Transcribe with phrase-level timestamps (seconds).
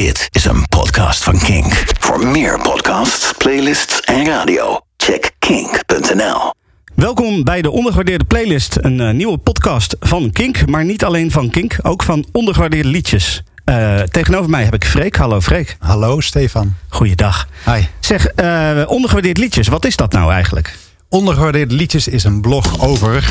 [0.00, 1.84] Dit is een podcast van Kink.
[1.98, 6.52] Voor meer podcasts, playlists en radio, check kink.nl.
[6.94, 10.66] Welkom bij de Ondergewaardeerde Playlist, een eh, nieuwe podcast van Kink.
[10.66, 13.42] Maar niet alleen van Kink, ook van ondergewaardeerde liedjes.
[13.64, 15.16] Eh, tegenover mij heb ik Freek.
[15.16, 15.76] Hallo Freek.
[15.78, 16.74] Hallo Stefan.
[16.88, 17.48] Goeiedag.
[17.64, 17.82] Hi.
[17.98, 20.78] Zeg, eh ondergewaardeerd liedjes, wat is dat nou eigenlijk?
[21.12, 23.30] Ondergewaardeerde liedjes is een blog over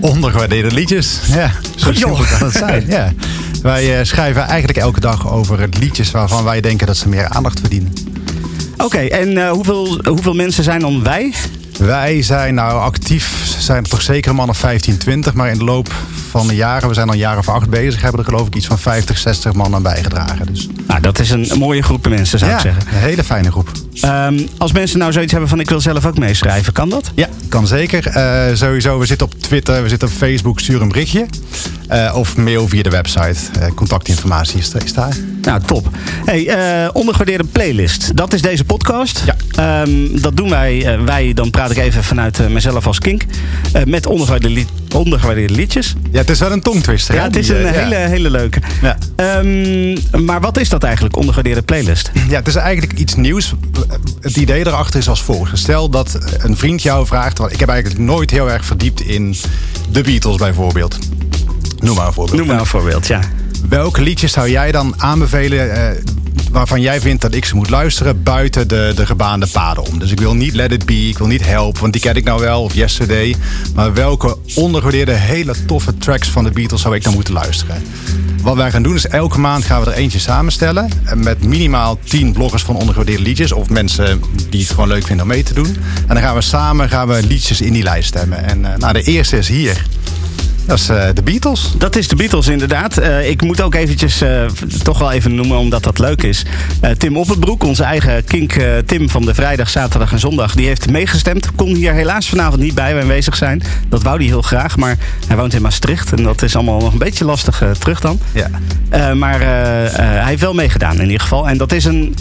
[0.00, 1.20] ondergewaardeerde liedjes.
[1.28, 2.86] Ja, zo simpel kan het zijn.
[2.86, 3.12] Ja.
[3.62, 7.60] Wij eh, schrijven eigenlijk elke dag over liedjes waarvan wij denken dat ze meer aandacht
[7.60, 7.92] verdienen.
[8.76, 11.34] Oké, en eh, hoeveel, hoeveel mensen zijn dan wij?
[11.78, 15.34] Wij zijn nou actief, zijn er toch zeker een man of 15, 20.
[15.34, 15.92] Maar in de loop
[16.30, 18.00] van de jaren, we zijn al een jaar of acht bezig...
[18.02, 20.46] hebben er geloof ik iets van 50, 60 man aan bijgedragen.
[20.46, 22.82] Dus Nou, dat is een mooie groep mensen, zou ja, ik zeggen.
[22.92, 23.70] een hele fijne groep.
[24.00, 27.10] Ehm, als mensen nou zoiets hebben van ik wil zelf ook meeschrijven, kan dat?
[27.14, 28.06] Ja, kan zeker.
[28.06, 31.26] Eh, sowieso, we zitten op Twitter, we zitten op Facebook, stuur een berichtje.
[31.88, 33.36] Eh, of mail via de website.
[33.60, 35.16] Eh, contactinformatie is, is daar.
[35.42, 35.88] Nou, top.
[36.24, 38.16] Hey, ondergewaardeerde playlist.
[38.16, 39.22] Dat is deze podcast.
[39.26, 39.36] Ja.
[39.82, 40.98] Ehm, dat doen wij.
[41.04, 43.22] wij, dan praat ik even vanuit eh, mezelf als kink.
[43.72, 45.94] eh, met ondergewaardeerde, li- ondergewaardeerde liedjes.
[46.10, 47.14] Ja, het is wel een tongtwister.
[47.14, 48.60] Ja, het is een hele, hele leuke.
[48.82, 48.98] Ja.
[49.16, 52.10] Ehm, maar wat is dat eigenlijk, ondergewaardeerde playlist?
[52.28, 53.54] Ja, het is eigenlijk iets nieuws.
[54.20, 55.58] Het idee erachter is als volgt.
[55.58, 57.38] Stel dat een vriend jou vraagt...
[57.38, 59.36] want ik heb eigenlijk nooit heel erg verdiept in
[59.90, 60.98] de Beatles bijvoorbeeld.
[61.78, 62.38] Noem maar een voorbeeld.
[62.38, 63.20] Noem maar een voorbeeld, ja.
[63.68, 65.72] Welke liedjes zou jij dan aanbevelen...
[65.72, 66.02] eh,
[66.50, 68.22] waarvan jij vindt dat ik ze moet luisteren...
[68.22, 69.98] buiten de, de gebaande paden om?
[69.98, 71.78] Dus ik wil niet Let It Be, ik wil niet Help...
[71.78, 73.36] want die ken ik nou wel, of Yesterday.
[73.74, 76.80] Maar welke ondergewaardeerde, hele toffe tracks van de Beatles...
[76.80, 77.82] zou ik dan moeten luisteren?
[78.42, 80.88] Wat wij gaan doen is elke maand gaan we er eentje samenstellen.
[81.04, 83.52] eh, Met minimaal 10 bloggers van ondergewaardeerde liedjes.
[83.52, 85.76] Of mensen die het gewoon leuk vinden om mee te doen.
[86.06, 88.44] En dan gaan we samen gaan we liedjes in die lijst stemmen.
[88.44, 89.86] En eh, nou, de eerste is hier.
[90.66, 91.72] Dat is eh, de Beatles.
[91.78, 92.98] Dat is de Beatles inderdaad.
[92.98, 94.44] Eh, ik moet ook eventjes eh,
[94.82, 96.44] toch wel even noemen, omdat dat leuk is.
[96.98, 98.54] Tim Oppenbroek, onze eigen kink
[98.86, 100.54] Tim van de vrijdag, zaterdag en zondag...
[100.54, 101.54] die heeft meegestemd.
[101.54, 103.62] Kon hier helaas vanavond niet bij aanwezig zijn.
[103.88, 104.96] Dat wou hij heel graag, maar
[105.26, 106.12] hij woont in Maastricht.
[106.12, 108.20] En dat is allemaal nog een beetje lastig terug dan.
[108.32, 108.50] Ja.
[109.14, 111.48] Maar hij heeft wel meegedaan in ieder geval.
[111.48, 112.16] En dat is een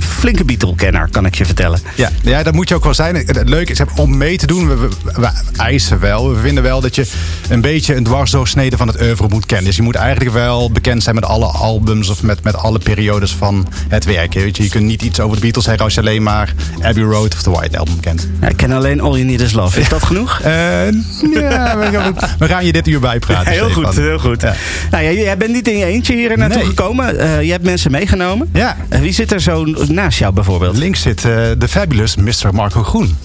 [0.00, 1.80] flinke Beatle-kenner, kan ik je vertellen.
[1.94, 3.14] Ja, ja, dat moet je ook wel zijn.
[3.14, 6.34] Het het leuke is om mee te doen, we, we, we eisen wel.
[6.34, 7.06] We vinden wel dat je
[7.48, 9.66] een beetje een dwarsdoorsnede van het oeuvre moet kennen.
[9.66, 13.32] Dus je moet eigenlijk wel bekend zijn met alle albums of met, met alle periodes
[13.34, 14.34] van het werk.
[14.34, 14.62] Weet je.
[14.62, 17.42] je kunt niet iets over de Beatles zeggen als je alleen maar Abbey Road of
[17.42, 18.28] The White Album kent.
[18.40, 19.80] Ja, ik ken alleen All You Need Is Love.
[19.80, 20.40] Is dat genoeg?
[20.52, 20.90] Eh,
[21.34, 23.52] ja, we, gaan, we gaan je dit uur bijpraten.
[23.52, 23.84] heel Stefan.
[23.84, 24.40] goed, heel goed.
[24.42, 24.54] Ja.
[24.90, 26.66] Nou, jij, jij bent niet in je eentje hier naartoe Nee.
[26.66, 27.18] gekomen.
[27.18, 28.50] Eh, je hebt mensen meegenomen.
[28.52, 28.76] Ja.
[28.88, 30.76] Eh, wie zit er zo naast jou bijvoorbeeld?
[30.76, 32.32] Links zit de fabulous Mr.
[32.52, 33.16] Marco Groen.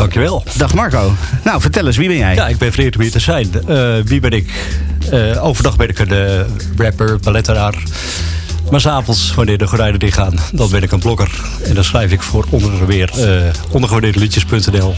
[0.00, 0.44] Dankjewel.
[0.56, 1.14] Dag Marco.
[1.44, 2.34] Nou, vertel eens, wie ben jij?
[2.34, 3.48] Ja, ik ben vereerd om hier te zijn.
[3.66, 4.52] Eh, wie ben ik?
[5.10, 6.40] Eh, overdag ben ik een eh,
[6.76, 7.74] rapper, balletteraar.
[8.70, 11.30] Maar s'avonds, wanneer de gordijnen dichtgaan, dan ben ik een blogger.
[11.64, 13.10] En dan schrijf ik voor onder weer
[13.70, 14.94] ondergewaardeerdeliedjes.nl.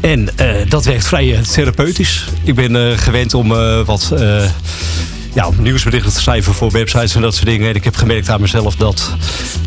[0.00, 0.28] En
[0.68, 2.24] dat werkt vrij therapeutisch.
[2.44, 3.48] Ik ben gewend om
[3.84, 4.12] wat
[5.34, 7.68] ja, nieuwsberichten te schrijven voor websites en dat soort dingen.
[7.68, 9.14] En ik heb gemerkt aan mezelf dat,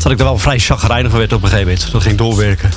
[0.02, 1.92] dat ik er wel vrij chagrijnig van werd op een gegeven moment.
[1.92, 2.70] Dat ging doorwerken.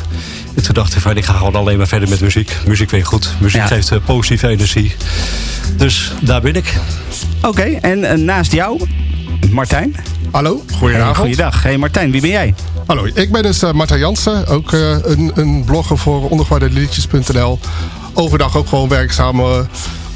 [0.55, 2.55] En toen dacht ik van, ik ga gewoon alleen maar verder met muziek.
[2.67, 3.29] Muziek weet goed.
[3.39, 3.67] Muziek Ja.
[3.67, 4.95] geeft eh, positieve energie.
[5.77, 6.73] Dus daar ben ik.
[7.41, 8.87] Oké, en eh, naast jou,
[9.51, 9.95] Martijn.
[10.31, 11.17] Hallo, Hey, goedenavond.
[11.17, 11.63] goeiedag.
[11.63, 12.53] Hey Martijn, wie ben jij?
[12.85, 17.59] Hallo, ik ben dus uh, Marta Jansen, ook uh, een, een blogger voor ondergewaardeerdeliedjes.nl.
[18.13, 19.41] Overdag ook gewoon werkzaam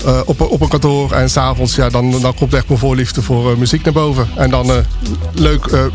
[0.05, 1.11] uh, op, op een kantoor.
[1.11, 4.27] En s'avonds, ja, dan, dan komt echt mijn voorliefde voor uh, muziek naar boven.
[4.35, 4.77] En dan uh,
[5.33, 5.89] leuk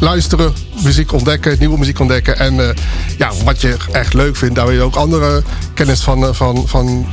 [0.00, 2.38] luisteren, muziek ontdekken, nieuwe muziek ontdekken.
[2.38, 2.74] En
[3.18, 5.42] ja, wat je echt leuk vindt, daar wil je ook andere
[5.74, 7.06] kennis van, van, van,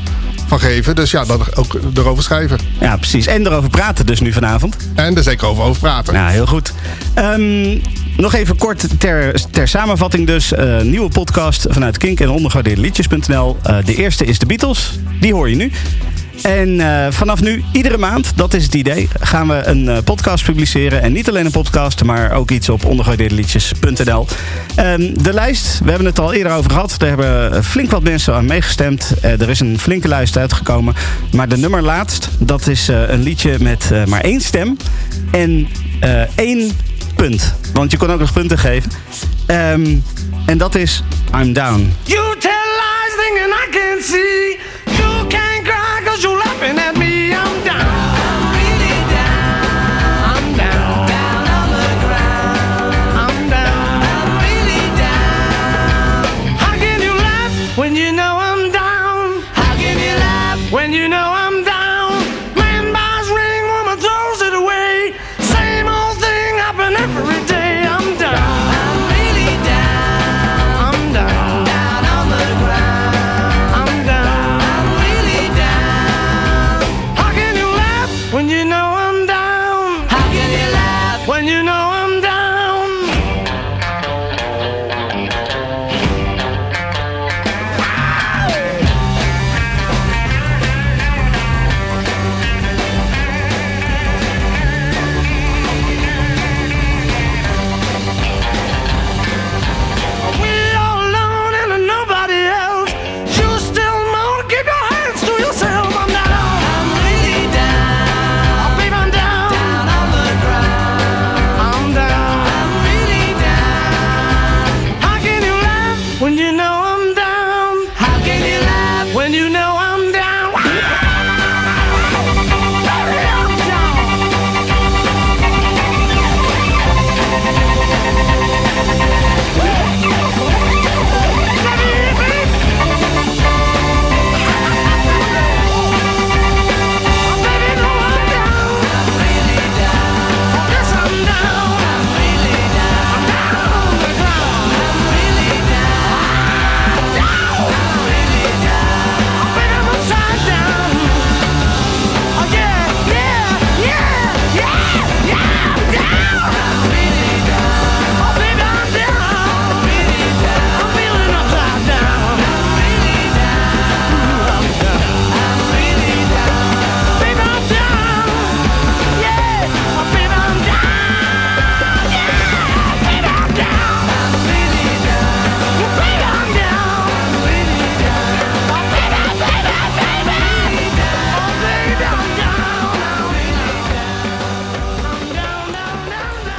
[0.48, 0.96] van geven.
[0.96, 2.60] Dus ja, dan ook erover schrijven.
[2.80, 3.28] Ja, precies.
[3.28, 4.78] En erover praten dus nu vanavond.
[4.96, 6.14] En er zeker over, over praten.
[6.14, 6.74] Nou, heel goed.
[7.16, 7.82] Um,
[8.18, 10.54] nog even kort ter, ter samenvatting dus.
[10.54, 13.58] Uh, nieuwe podcast vanuit kink en ondergewaardeerde liedjes.nl.
[13.68, 15.00] Uh, de eerste is de Beatles.
[15.20, 15.72] Die hoor je nu.
[16.42, 20.46] En uh, vanaf nu, iedere maand, dat is het idee, gaan we een uh, podcast
[20.46, 21.02] publiceren.
[21.02, 24.28] En niet alleen een podcast, maar ook iets op ondergewaardeerdeliedjes.nl.
[24.80, 26.96] Um, de lijst, we hebben het al eerder over gehad.
[27.02, 29.14] Er hebben flink wat mensen aan meegestemd.
[29.24, 30.96] Uh, er is een flinke lijst uitgekomen.
[31.32, 34.78] Maar de nummer laatst, dat is een liedje met maar één stem.
[35.32, 35.68] En
[36.36, 36.72] één
[37.16, 37.54] punt.
[37.74, 38.92] Want je kon ook nog punten geven.
[39.48, 40.04] Um,
[40.46, 41.04] en dat is
[41.36, 41.94] I'm Down.
[42.04, 44.67] You tell lies thinking I can see.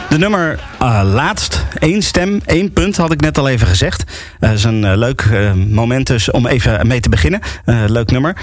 [0.09, 4.05] De nummer eh, laatst, één stem, één punt, had ik net al even gezegd.
[4.39, 7.41] Dat is een eh, leuk eh, moment dus om even mee te beginnen.
[7.65, 8.37] Eh, leuk nummer.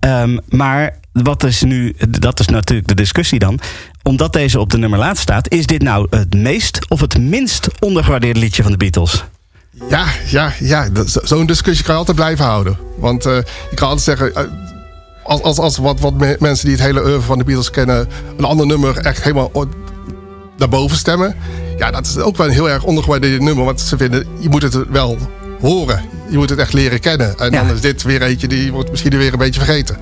[0.00, 3.60] Ehm, maar wat is nu, dat is natuurlijk de discussie dan.
[4.02, 7.68] Omdat deze op de nummer laatst staat, is dit nou het meest of het minst
[7.78, 9.24] ondergewaardeerde liedje van de Beatles?
[9.88, 10.88] Ja, ja, ja.
[11.04, 12.78] Zo'n discussie kan je altijd blijven houden.
[12.96, 13.36] Want eh,
[13.70, 14.34] je kan altijd zeggen...
[14.34, 14.42] eh,
[15.24, 18.08] als, als, als wat, wat me- mensen die het hele oeuvre van de Beatles kennen...
[18.38, 19.50] een ander nummer echt helemaal
[20.58, 21.34] daarboven stemmen...
[21.78, 23.64] ja, dat is ook wel een heel erg ondergewaardeerd nummer.
[23.64, 25.16] Want ze vinden, je moet het wel
[25.60, 26.02] horen.
[26.30, 27.38] Je moet het echt leren kennen.
[27.38, 27.62] En Ja.
[27.64, 29.96] dan is dit weer eentje die wordt misschien weer een beetje vergeten.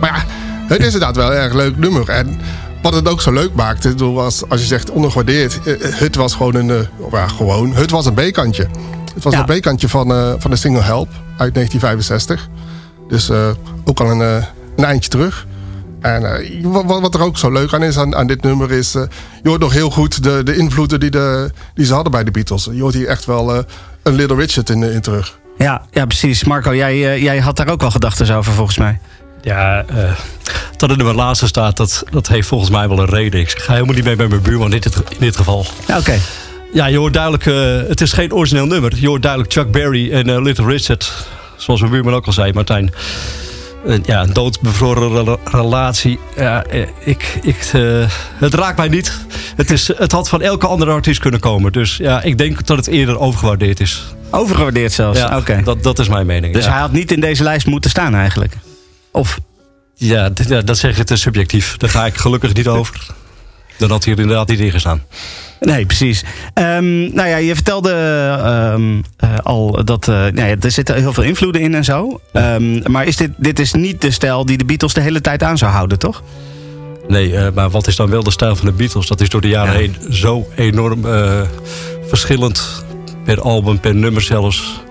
[0.00, 0.24] Maar ja,
[0.68, 2.08] het is inderdaad wel een erg leuk nummer.
[2.08, 2.38] En
[2.82, 5.60] wat het ook zo leuk maakt, ik bedoel, als, als je zegt ondergewaardeerd...
[5.64, 6.70] eh, het was gewoon een...
[6.70, 8.66] eh, ja, gewoon, het was een B-kantje.
[9.14, 9.48] Het was Ja.
[9.48, 12.48] een B-kantje van, eh, van de single Help uit 1965.
[13.08, 13.30] Dus
[13.84, 14.20] ook al een,
[14.76, 15.46] een eindje terug.
[16.04, 18.94] En eh, wat, wat- er ook zo leuk aan is aan, aan dit nummer is...
[18.94, 19.02] eh,
[19.42, 22.30] je hoort nog heel goed de, de invloeden die, de, die ze hadden bij de
[22.30, 22.68] Beatles.
[22.72, 23.62] Je hoort hier echt wel eh,
[24.02, 25.38] een Little Richard in, in terug.
[25.58, 26.44] Ja, ja precies.
[26.44, 28.98] Marco, jij, jij had daar ook wel gedachten over volgens mij.
[29.42, 30.12] Ja, eh,
[30.76, 33.40] dat het nummer laatste staat, dat, dat heeft volgens mij wel een reden.
[33.40, 35.66] Ik ga helemaal niet mee bij mijn buurman in dit, in dit geval.
[35.86, 36.18] Ja, oké.
[36.72, 38.92] Ja, je hoort duidelijk, eh, het is geen origineel nummer.
[38.96, 41.12] Je hoort duidelijk Chuck Berry en Little Richard.
[41.56, 42.92] Zoals mijn buurman ook al zei, Martijn.
[44.04, 46.18] Ja, een doodbevroren rela- relatie.
[46.36, 49.18] Ja, eh, ik, ik, eh, het raakt mij niet.
[49.56, 51.72] Het, is, het had van elke andere artiest kunnen komen.
[51.72, 54.02] Dus ja, ik denk dat het eerder overgewaardeerd is.
[54.30, 55.18] Overgewaardeerd zelfs.
[55.18, 55.62] Ja, oké.
[55.64, 56.54] dat, dat is mijn mening.
[56.54, 56.70] Dus ja.
[56.70, 58.56] hij had niet in deze lijst moeten staan eigenlijk.
[59.10, 59.40] Of
[59.94, 60.30] ja,
[60.64, 61.76] dat zeg je te subjectief.
[61.76, 63.06] Daar ga ik gelukkig niet over.
[63.78, 65.02] Dan had hij er inderdaad niet in gestaan.
[65.60, 66.24] Nee, precies.
[66.54, 71.12] Ehm, nou ja, je vertelde ehm, eh, al dat eh, nou ja, er zitten heel
[71.12, 72.20] veel invloeden in en zo.
[72.32, 75.42] Ehm, maar is dit, dit is niet de stijl die de Beatles de hele tijd
[75.42, 76.22] aan zou houden, toch?
[77.08, 79.06] Nee, eh, maar wat is dan wel de stijl van de Beatles?
[79.06, 79.78] Dat is door de jaren Ja.
[79.78, 81.40] heen zo enorm eh,
[82.08, 82.84] verschillend.
[83.24, 84.82] Per album, per nummer zelfs.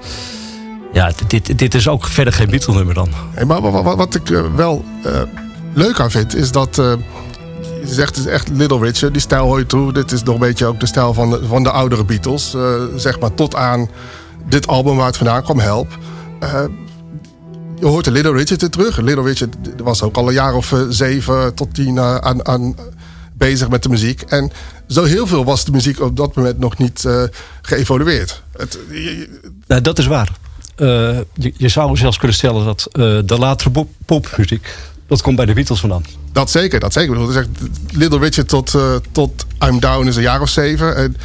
[0.94, 3.10] Ja, dit, dit is ook verder geen Beatle-nummer dan.
[3.34, 5.22] Hey, maar wat, wat, wat ik wel eh,
[5.74, 6.82] leuk aan vind, is dat...
[7.90, 9.94] het is echt Little Richard, die stijl hoor je toe.
[9.94, 12.54] Dit is nog een beetje ook de stijl van de, van de oudere Beatles.
[12.54, 13.90] eh, zeg maar tot aan
[14.50, 15.98] dit album waar het vandaan kwam, Help.
[16.40, 16.64] Eh,
[17.80, 18.98] je hoort de Little Richard er terug.
[18.98, 22.76] Little Richard was ook al een jaar of eh, zeven tot tien aan, aan
[23.34, 24.22] bezig met de muziek.
[24.22, 24.52] En
[24.88, 27.08] zo heel veel was de muziek op dat moment nog niet
[27.62, 28.42] geëvolueerd.
[28.58, 28.80] Het,
[29.68, 30.32] Nou, dat is waar.
[30.76, 32.88] Je, je zou zelfs kunnen stellen dat
[33.28, 34.76] de latere pop- popmuziek...
[35.08, 36.06] dat komt bij de Beatles vandaan.
[36.32, 37.10] Dat zeker, dat zeker.
[37.10, 40.42] Ik bedoel, het is echt Little Richard tot, eh, tot I'm Down is een jaar
[40.42, 40.96] of zeven.
[40.96, 41.18] En,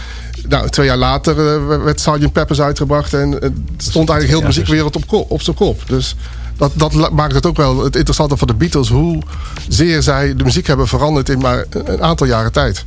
[0.48, 2.32] nou, twee jaar later eh, werd Sgt.
[2.32, 3.14] Peppers uitgebracht.
[3.14, 5.82] En het stond eigenlijk heel de muziekwereld op, op zijn kop.
[5.86, 6.16] Dus
[6.56, 8.88] dat, dat maakt het ook wel het interessante van de Beatles.
[8.88, 9.22] Hoe
[9.68, 12.84] zeer zij de muziek hebben veranderd in maar een aantal jaren tijd.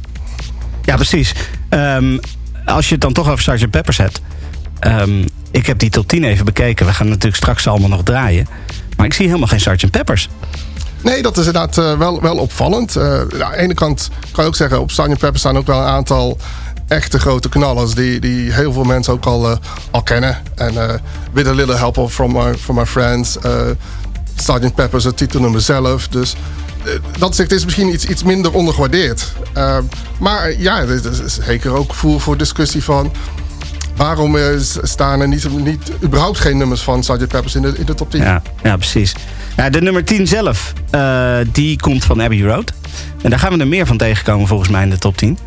[0.81, 1.33] Ja, precies.
[1.69, 2.17] Ehm,
[2.65, 3.69] als je het dan toch over Sgt.
[3.69, 4.21] Peppers hebt.
[4.79, 6.86] ehm, ik heb die top 10 even bekeken.
[6.86, 8.48] We gaan natuurlijk straks allemaal nog draaien.
[8.98, 9.91] Maar ik zie helemaal geen Sgt.
[9.91, 10.29] Peppers.
[11.03, 12.96] Nee, dat is inderdaad eh, wel, wel opvallend.
[12.96, 14.81] Eh, aan de ene kant kan je ook zeggen...
[14.81, 15.08] op Sgt.
[15.08, 16.38] Pepper staan ook wel een aantal
[16.88, 17.93] echte grote knallers...
[17.93, 19.58] die, die heel veel mensen ook al, eh,
[19.91, 20.38] al kennen.
[20.55, 20.93] En eh
[21.34, 23.38] With a Little Help from My, from my Friends...
[23.38, 23.62] eh
[24.36, 24.75] Sgt.
[24.75, 26.08] Pepper's het titelnummer zelf.
[26.08, 26.36] Dus
[27.17, 29.31] dat zegt is misschien iets, iets minder ondergewaardeerd.
[30.20, 33.12] Maar ja, er is zeker ook voer voor discussie van...
[33.95, 34.43] waarom eh,
[34.81, 37.27] staan er niet, niet, überhaupt geen nummers van Sgt.
[37.27, 38.21] Peppers in de, in de top 10?
[38.21, 39.13] Ja, ja precies.
[39.69, 42.74] De nummer 10 zelf, eh, die komt van Abbey Road.
[43.21, 45.38] En daar gaan we er meer van tegenkomen volgens mij in de top 10.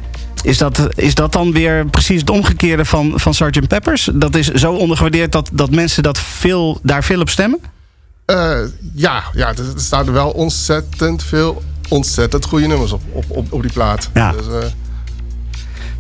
[0.43, 3.69] Is dat, is dat dan weer precies het omgekeerde van, van Sgt.
[3.69, 4.11] Peppers?
[4.15, 7.61] Dat is zo ondergewaardeerd dat, dat mensen dat veel, daar veel op stemmen?
[8.25, 8.59] Eh,
[8.95, 13.63] ja, ja, er staan er wel ontzettend veel, ontzettend goede nummers op, op, op, op
[13.63, 14.11] die plaat.
[14.15, 14.33] Ja.
[14.33, 14.45] Dus,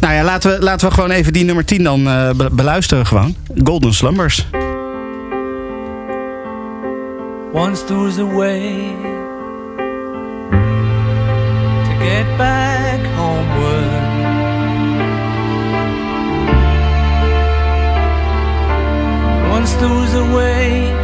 [0.04, 2.04] Nou ja, laten we, laten we gewoon even die nummer 10 dan
[2.36, 3.34] be- beluisteren gewoon.
[3.64, 4.46] Golden Slumbers.
[7.52, 8.92] Once there was a way
[11.84, 14.02] to get back homeward.
[19.50, 21.03] Once there was a way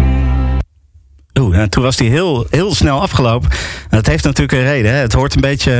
[1.61, 3.49] Nou, toen was die heel, heel snel afgelopen.
[3.49, 4.91] Nou, dat heeft natuurlijk een reden.
[4.91, 4.97] Hè?
[4.97, 5.71] Het hoort een beetje.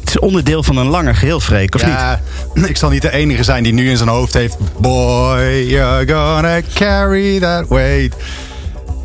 [0.00, 1.94] Het is onderdeel van een langer geheel, Freek, of niet?
[1.94, 2.20] Ja,
[2.68, 4.56] ik zal niet de enige zijn die nu in zijn hoofd heeft...
[4.78, 8.16] Boy, you're gonna carry that weight.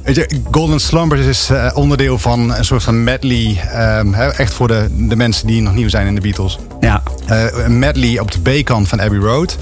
[0.07, 3.61] Weet je, Golden Slumbers is eh, onderdeel van een soort van medley.
[3.71, 6.57] ehm, echt voor de, de mensen die nog nieuw zijn in de Beatles.
[6.79, 7.01] Ja.
[7.25, 9.57] Eh, een medley op de B-kant van Abbey Road.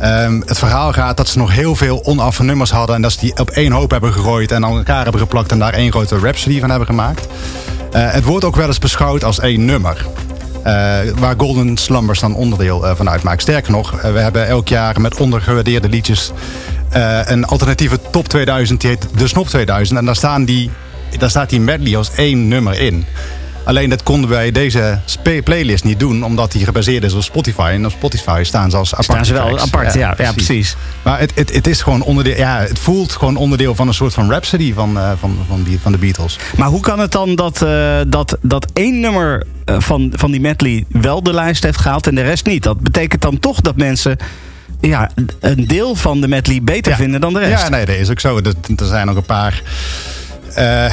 [0.00, 2.96] Ehm, het verhaal gaat dat ze nog heel veel onaffe nummers hadden...
[2.96, 5.52] en dat ze die op één hoop hebben gegooid en aan elkaar hebben geplakt...
[5.52, 7.26] en daar één grote rhapsody van hebben gemaakt.
[7.92, 10.06] Eh, het wordt ook wel eens beschouwd als één nummer.
[11.18, 13.42] Waar Golden Slumbers dan onderdeel van uitmaakt.
[13.42, 16.32] Sterker nog, we hebben elk jaar met ondergewaardeerde liedjes...
[16.92, 19.98] eh, een alternatieve top 2000, die heet De Snop 2000.
[19.98, 20.70] En daar, staan die,
[21.18, 23.04] daar staat die medley als één nummer in.
[23.64, 24.98] Alleen dat konden wij deze
[25.44, 27.70] playlist niet doen, omdat die gebaseerd is op Spotify.
[27.74, 29.06] En op Spotify staan ze als apart.
[29.06, 30.76] Staan ze wel apart, ja, ja, precies.
[31.02, 34.14] Maar het, het, het is gewoon onderdeel, ja, het voelt gewoon onderdeel van een soort
[34.14, 36.38] van rhapsody van, eh, van, van, die, van de Beatles.
[36.56, 40.84] Maar hoe kan het dan dat, eh, dat, dat één nummer van, van die medley
[40.88, 42.62] wel de lijst heeft gehaald en de rest niet?
[42.62, 44.16] Dat betekent dan toch dat mensen
[44.90, 45.10] ja,
[45.40, 46.98] een deel van de medley beter Ja.
[46.98, 47.62] vinden dan de rest.
[47.62, 48.36] Ja, nee, dat is ook zo.
[48.36, 49.62] Er, er zijn nog een paar.
[50.54, 50.84] eh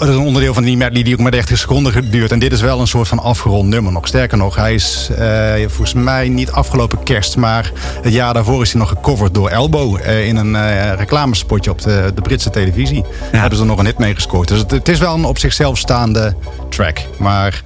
[0.00, 2.32] er is een onderdeel van die medley die ook maar 30 seconden geduurd.
[2.32, 4.06] En dit is wel een soort van afgerond nummer nog.
[4.06, 7.70] Sterker nog, hij is eh, volgens mij niet afgelopen kerst, maar
[8.02, 12.12] het jaar daarvoor is hij nog gecoverd door Elbow eh, in een reclamespotje op de,
[12.14, 13.02] de Britse televisie.
[13.32, 14.48] Daar hebben ze er nog een hit mee gescoord.
[14.48, 16.34] Dus het, het is wel een op zichzelf staande
[16.68, 16.98] track.
[17.18, 17.62] Maar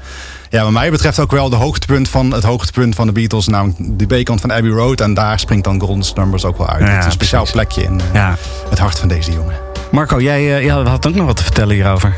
[0.53, 3.79] ja, wat mij betreft ook wel de hoogtepunt van het hoogtepunt van de Beatles, namelijk
[3.99, 5.01] de B-kant van Abbey Road.
[5.01, 6.81] En daar springt dan Golden Numbers ook wel uit.
[6.81, 7.61] Ja, het is een speciaal precies.
[7.61, 8.37] plekje in eh, Ja.
[8.71, 9.55] het hart van deze jongen.
[9.91, 12.17] Marco, jij eh, ja, had ook nog wat te vertellen hierover.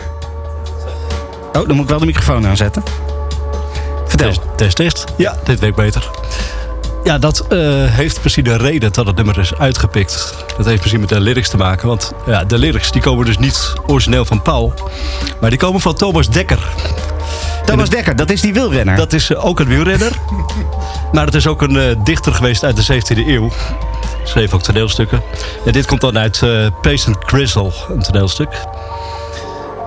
[1.53, 2.83] Oh, dan moet ik wel de microfoon aanzetten.
[4.07, 4.29] Vertel.
[4.29, 5.05] Test, test, test.
[5.17, 6.11] Ja, dit weet beter.
[7.05, 10.35] Ja, dat eh, heeft precies de reden dat het nummer is uitgepikt.
[10.57, 11.89] Dat heeft precies met de lyrics te maken.
[11.89, 14.75] Want ja, de lyrics die komen dus niet origineel van Paul.
[15.41, 16.59] Maar die komen van Thomas Dekker.
[17.65, 18.97] Thomas Dekker, dat is die wielrenner.
[18.97, 20.13] Dat is eh, ook een wielrenner.
[21.13, 23.51] maar het is ook een eh, dichter geweest uit de 17e eeuw.
[24.25, 25.23] Schreef ook toneelstukken.
[25.65, 28.49] En dit komt dan uit eh Patient Grizzle, een toneelstuk.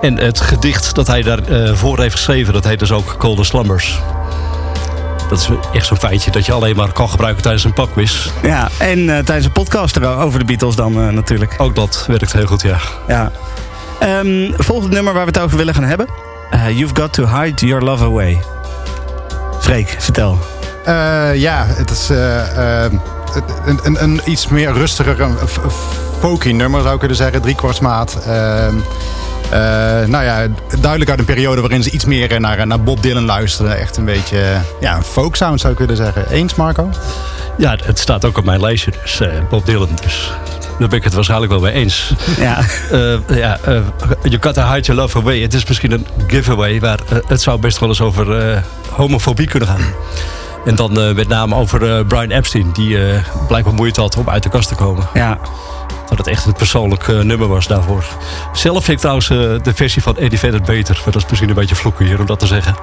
[0.00, 2.52] En het gedicht dat hij daarvoor voor heeft geschreven...
[2.52, 3.98] dat heet dus ook Colder Slumbers.
[5.28, 8.28] Dat is echt zo'n feitje dat je alleen maar kan gebruiken tijdens een pakquiz.
[8.42, 11.54] Ja, en eh, tijdens een podcast er over de Beatles dan eh, natuurlijk.
[11.58, 12.78] Ook dat werkt heel goed, ja.
[13.08, 13.32] Ja.
[13.98, 16.06] Ehm, volgende nummer waar we het over willen gaan hebben.
[16.50, 18.40] Eh, You've Got To Hide Your Love Away.
[19.60, 20.38] Freek, vertel.
[20.84, 22.92] Eh, ja, het is eh, eh,
[23.64, 25.36] een, een, een iets meer rustiger, een
[26.20, 27.42] folky nummer zou ik kunnen zeggen.
[27.42, 28.18] Driekwartsmaat.
[28.26, 28.82] Ehm eh,
[30.10, 30.46] nou ja,
[30.80, 33.78] duidelijk uit een periode waarin ze iets meer naar, naar Bob Dylan luisterden.
[33.78, 36.30] Echt een beetje eh, ja, een folk sound zou ik kunnen zeggen.
[36.30, 36.90] Eens Marco?
[37.58, 39.88] Ja, het staat ook op mijn lijstje, dus eh, Bob Dylan.
[40.02, 40.30] Dus
[40.78, 42.12] daar ben ik het waarschijnlijk wel mee eens.
[42.38, 42.58] Ja.
[42.90, 43.80] Eh, ja, eh,
[44.22, 45.40] You Got To Hide Your Love Away.
[45.40, 48.58] Het is misschien een giveaway, maar eh, het zou best wel eens over eh,
[48.90, 49.80] homofobie kunnen gaan.
[50.64, 54.28] En dan eh, met name over eh, Brian Epstein, die eh, blijkbaar moeite had om
[54.30, 55.08] uit de kast te komen.
[55.14, 55.38] ja.
[56.08, 58.04] Dat het echt een persoonlijk eh, nummer was daarvoor.
[58.52, 60.94] Zelf vind ik trouwens eh, de versie van Eddie Vedder beter.
[61.04, 62.74] Maar dat is misschien een beetje vloeken hier om dat te zeggen.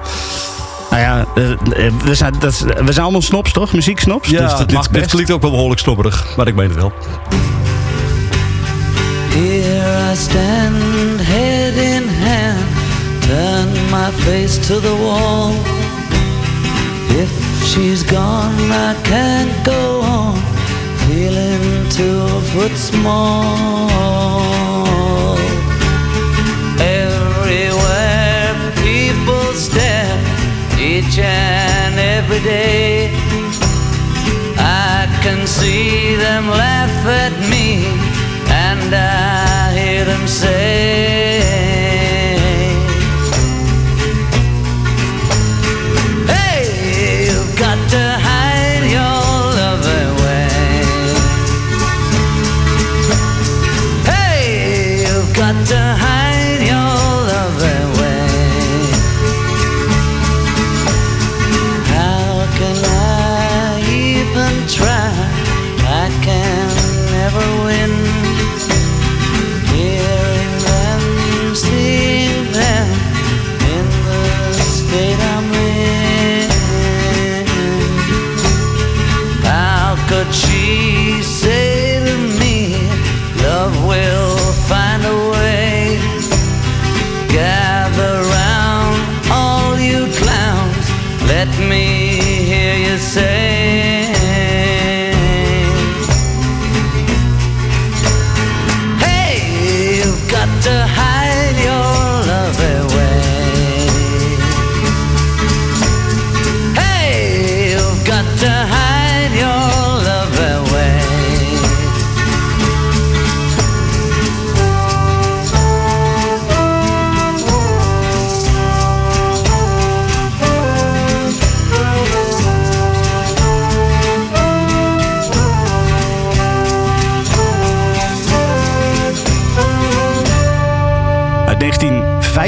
[0.90, 3.72] Nou ja, eh, we, zijn, dat, we zijn allemaal snops, toch?
[3.72, 4.28] Muzieksnops?
[4.28, 6.92] Ja, dus dat dit, klinkt ook wel behoorlijk slobberig, maar ik meen het wel.
[9.28, 12.64] Here I stand, head in hand,
[13.20, 15.52] turn my face to the wall.
[17.08, 17.30] If
[17.64, 20.34] she's gone, I can't go on,
[21.16, 23.88] feeling two foot small.
[26.78, 28.52] Everywhere
[28.84, 30.18] people stare,
[30.78, 33.10] each and every day.
[34.58, 37.66] I can see them laugh at me,
[38.68, 41.65] and I hear them say,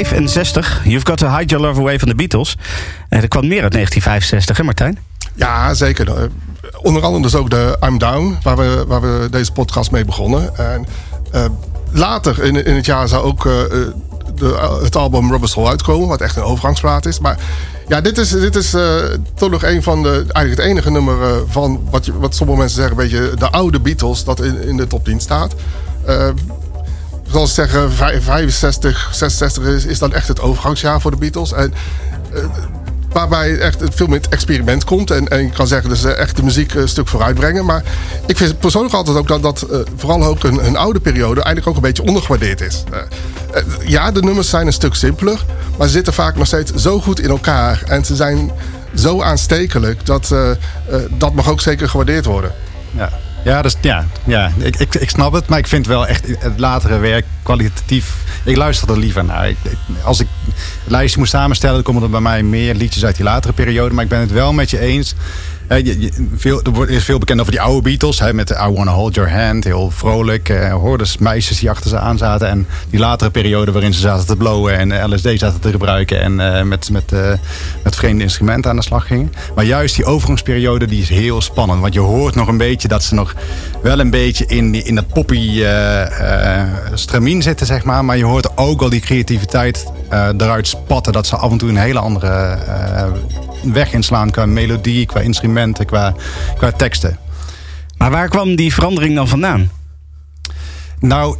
[0.03, 2.57] 1965, You've Got to Hide Your Love Away van de Beatles.
[3.09, 4.97] En er kwam meer uit 1965, hè Martijn?
[5.35, 6.07] Ja, zeker.
[6.17, 6.23] Eh,
[6.81, 10.57] Onder andere dus ook de I'm Down, waar we, waar we deze podcast mee begonnen.
[10.57, 10.85] En
[11.31, 11.45] eh,
[11.91, 13.69] later in, in het jaar zou ook eh, eh,
[14.35, 17.19] de, het album Rubber Soul uitkomen, wat echt een overgangsplaat is.
[17.19, 17.37] Maar
[17.87, 18.95] ja, dit is, dit is eh,
[19.35, 22.77] toch nog een van de, eigenlijk het enige nummer eh, van wat, wat sommige mensen
[22.81, 25.55] zeggen, een beetje de oude Beatles, dat in, in de top 10 staat.
[27.33, 31.53] Eh, ze zeggen, vij- 65, 66 is, is dan echt het overgangsjaar voor de Beatles.
[31.53, 31.73] En
[32.33, 32.43] eh,
[33.11, 35.11] waarbij echt veel meer het experiment komt.
[35.11, 37.65] En, en je kan zeggen, dus echt de muziek een stuk vooruit brengen.
[37.65, 37.83] Maar
[38.25, 41.75] ik vind persoonlijk altijd ook dat, dat eh, vooral ook een, oude periode eigenlijk ook
[41.75, 42.83] een beetje ondergewaardeerd is.
[42.91, 42.99] Eh,
[43.53, 45.45] eh, ja, de nummers zijn een stuk simpeler,
[45.77, 47.83] maar ze zitten vaak nog steeds zo goed in elkaar.
[47.87, 48.51] En ze zijn
[48.95, 50.55] zo aanstekelijk dat eh, eh,
[51.17, 52.51] dat mag ook zeker gewaardeerd worden.
[52.91, 53.09] Ja.
[53.43, 54.51] Ja, dus, ja, ja.
[54.57, 58.15] Ik, ik, ik snap het, maar ik vind wel echt het latere werk kwalitatief.
[58.43, 59.49] Ik luister er liever naar.
[59.49, 59.57] Ik,
[60.03, 60.27] als ik
[60.85, 63.93] een lijstje moet samenstellen, dan komen er bij mij meer liedjes uit die latere periode.
[63.93, 65.15] Maar ik ben het wel met je eens.
[66.35, 68.19] Veel, er is veel bekend over die oude Beatles.
[68.19, 69.63] Hè, met I Wanna Hold Your Hand.
[69.63, 70.49] Heel vrolijk.
[70.49, 72.47] Eh, hoorders, meisjes die achter ze aan zaten.
[72.47, 76.21] En die latere periode waarin ze zaten te blowen en eh, LSD zaten te gebruiken.
[76.21, 77.31] En eh, met, met, eh,
[77.83, 79.33] met vreemde instrumenten aan de slag gingen.
[79.55, 81.81] Maar juist die overgangsperiode die is heel spannend.
[81.81, 83.33] Want je hoort nog een beetje dat ze nog
[83.81, 88.05] wel een beetje in, die, in dat poppy eh, eh, stramien zitten, zeg maar.
[88.05, 91.13] Maar je hoort ook al die creativiteit eh, eruit spatten.
[91.13, 93.07] Dat ze af en toe een hele andere eh,
[93.63, 96.13] weg inslaan qua melodie, qua instrumenten, qua,
[96.57, 97.17] qua teksten.
[97.97, 99.69] Maar waar kwam die verandering dan vandaan?
[100.99, 101.35] Nou,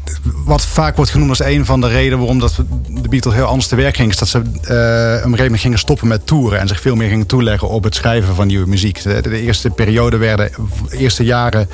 [0.45, 2.55] wat vaak wordt genoemd als een van de redenen waarom dat
[2.87, 5.61] de Beatles heel anders te werk gingen, is dat ze eh, op een gegeven moment
[5.61, 8.67] gingen stoppen met toeren en zich veel meer gingen toeleggen op het schrijven van nieuwe
[8.67, 9.03] muziek.
[9.03, 10.51] De, de eerste periode werden,
[10.89, 11.69] de eerste jaren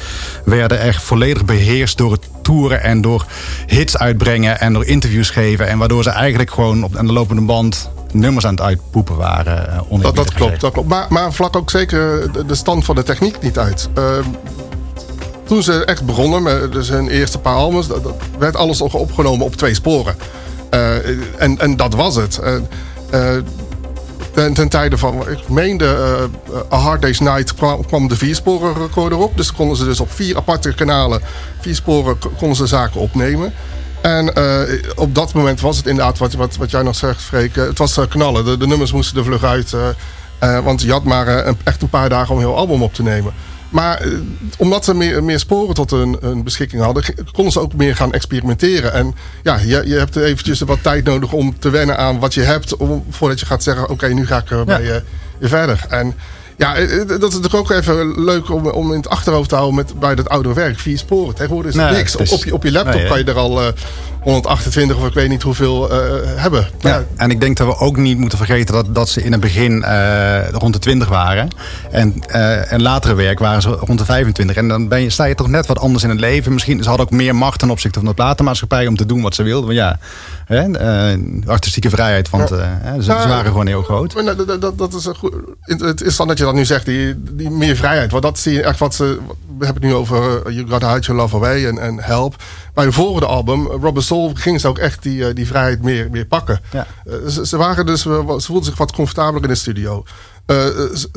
[0.46, 3.26] werden echt volledig beheerst door het toeren en door
[3.66, 5.68] hits uitbrengen en door interviews geven.
[5.68, 9.68] En waardoor ze eigenlijk gewoon op aan de lopende band nummers aan het uitpoepen waren.
[9.74, 10.88] eh, Dat, dat klopt, dat klopt.
[10.88, 13.90] Maar, maar vlak ook zeker de, de stand van de techniek niet uit.
[13.94, 14.24] Ehm,
[15.44, 18.94] toen ze echt begonnen met dus hun eerste paar albums, dat, dat werd alles nog
[18.94, 20.16] opgenomen op twee sporen.
[20.70, 20.96] Eh,
[21.42, 22.38] en, en dat was het.
[22.40, 22.56] Eh,
[23.10, 23.44] eh,
[24.34, 25.86] ten, ten tijde van, ik meende,
[26.54, 29.38] eh, A Hard Day's Night kwam, kwam de viersporen recorder op.
[29.38, 31.22] Dus konden ze dus op vier aparte kanalen,
[31.60, 33.54] vier sporen, konden ze zaken opnemen.
[34.06, 34.62] En eh,
[34.96, 37.58] op dat moment was het inderdaad wat, wat, wat jij nog zegt, Freek.
[37.58, 38.46] eh, het was eh, knallen.
[38.46, 39.74] De, de nummers moesten er vlug uit.
[40.40, 42.94] eh, want je had maar een- echt een paar dagen om een heel album op
[42.94, 43.34] te nemen.
[43.70, 44.02] Maar
[44.58, 48.14] omdat ze meer, meer sporen tot hun, hun beschikking hadden, konden ze ook meer gaan
[48.14, 48.94] experimenteren.
[48.94, 52.42] En ja, je, je hebt eventjes wat tijd nodig om te wennen aan wat je
[52.42, 52.78] hebt.
[52.78, 55.02] Om, voordat je gaat zeggen, oké, nu ga ik bij je
[55.42, 55.86] verder.
[55.90, 56.16] En
[56.58, 59.56] ja, eh, eh, dat is natuurlijk ook even leuk om, om in het achterhoofd te
[59.56, 60.80] houden met, bij dat oudere werk.
[60.80, 61.36] Vier sporen.
[61.36, 62.16] Tegenwoordig is het Nee, niks.
[62.16, 63.68] is- op, je, op je laptop Nee, kan je er al eh,
[64.22, 65.90] 128 of ik weet niet hoeveel
[66.26, 66.68] hebben.
[66.82, 69.32] Maar Ja, en ik denk dat we ook niet moeten vergeten dat, dat ze in
[69.32, 69.86] het begin
[70.52, 71.48] rond de 20 waren.
[71.92, 72.24] En,
[72.70, 74.56] en latere werk waren ze rond de 25.
[74.56, 76.54] En dan ben je, sta je toch net wat anders in het leven.
[76.54, 79.36] Misschien ze hadden ook meer macht ten opzichte van de platenmaatschappij om te doen wat
[79.36, 79.66] ze wilden.
[79.66, 80.00] Want ja,
[80.46, 84.14] hè, eh, artistieke vrijheid, want eh, ze, ze waren gewoon heel groot.
[84.14, 85.34] Maar dat, dat, dat, is een goed.
[85.62, 88.12] Het is dan dat je dat nu zegt, die, die meer vrijheid.
[88.12, 89.20] Want dat zie je echt wat ze.
[89.58, 92.36] We hebben het nu over uh, You Gotta Hide Your Love Away en, en Help.
[92.74, 96.26] Bij hun volgende album, Robert Soul, gingen ze ook echt die, die vrijheid meer, meer
[96.26, 96.62] pakken.
[96.72, 96.88] Ja.
[97.30, 100.04] Ze, ze, waren dus, ze voelden zich wat comfortabeler in de studio.
[100.48, 100.58] Uh,
[100.96, 101.10] ze,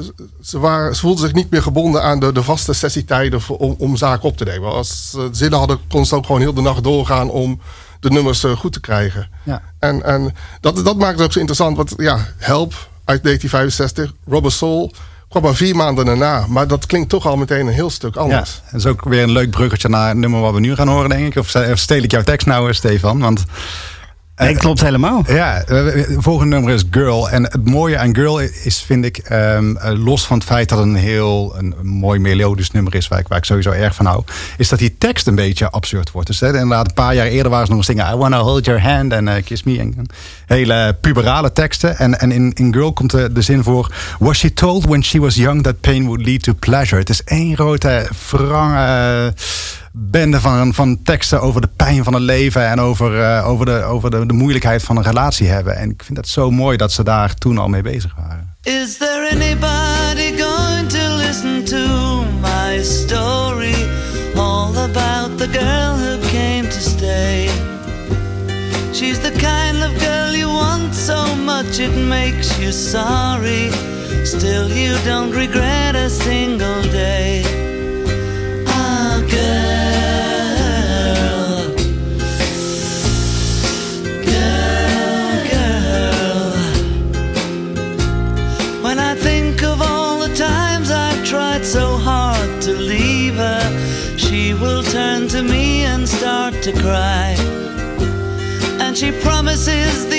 [0.42, 3.96] ze, waren, ze voelden zich niet meer gebonden aan de, de vaste sessietijden om, om
[3.96, 4.72] zaken op te nemen.
[4.72, 7.60] Als ze zinnen hadden, konden ze ook gewoon heel de nacht doorgaan om
[8.00, 9.28] de nummers uh, goed te krijgen.
[9.42, 9.62] Ja.
[9.78, 12.72] En, en dat, dat maakt het ook zo interessant, want ja, Help
[13.04, 14.92] uit 1965, Robert Soul,
[15.28, 16.46] kwam maar vier maanden daarna.
[16.48, 18.60] Maar dat klinkt toch al meteen een heel stuk Ja, anders.
[18.70, 21.08] dat is ook weer een leuk bruggetje naar het nummer wat we nu gaan horen,
[21.08, 21.36] denk ik.
[21.36, 23.18] Of of steel ik jouw tekst nou, eh, Stefan?
[23.18, 23.44] Want
[24.38, 25.24] Nee, klopt helemaal.
[25.26, 27.30] Ja, eh, het volgende nummer is Girl.
[27.30, 30.78] En het mooie aan Girl is, vind ik, ehm, eh, los van het feit dat
[30.78, 34.06] het een heel een, mooi melodisch nummer is, waar ik, waar ik sowieso erg van
[34.06, 34.22] hou,
[34.56, 36.28] is dat die tekst een beetje absurd wordt.
[36.28, 38.64] Dus hè, inderdaad, een paar jaar eerder waren ze nog eens zingen, I wanna hold
[38.64, 39.78] your hand and eh, kiss me.
[39.78, 40.06] En,
[40.46, 41.98] hele puberale teksten.
[41.98, 45.20] En, en in, in Girl komt de, de zin voor, was she told when she
[45.20, 47.00] was young that pain would lead to pleasure.
[47.00, 49.32] Het is één grote, wrange
[50.00, 53.82] bende van, van teksten over de pijn van het leven en over, eh, over, de,
[53.82, 55.76] over de, de moeilijkheid van een relatie hebben.
[55.76, 58.56] En ik vind dat zo mooi dat ze daar toen al mee bezig waren.
[58.62, 63.74] Is there anybody going to listen to my story?
[64.34, 67.48] All about the girl who came to stay.
[68.92, 73.70] She's the kind of girl you want so much it makes you sorry.
[74.24, 77.67] Still, you don't regret a single day.
[99.58, 100.17] She promises the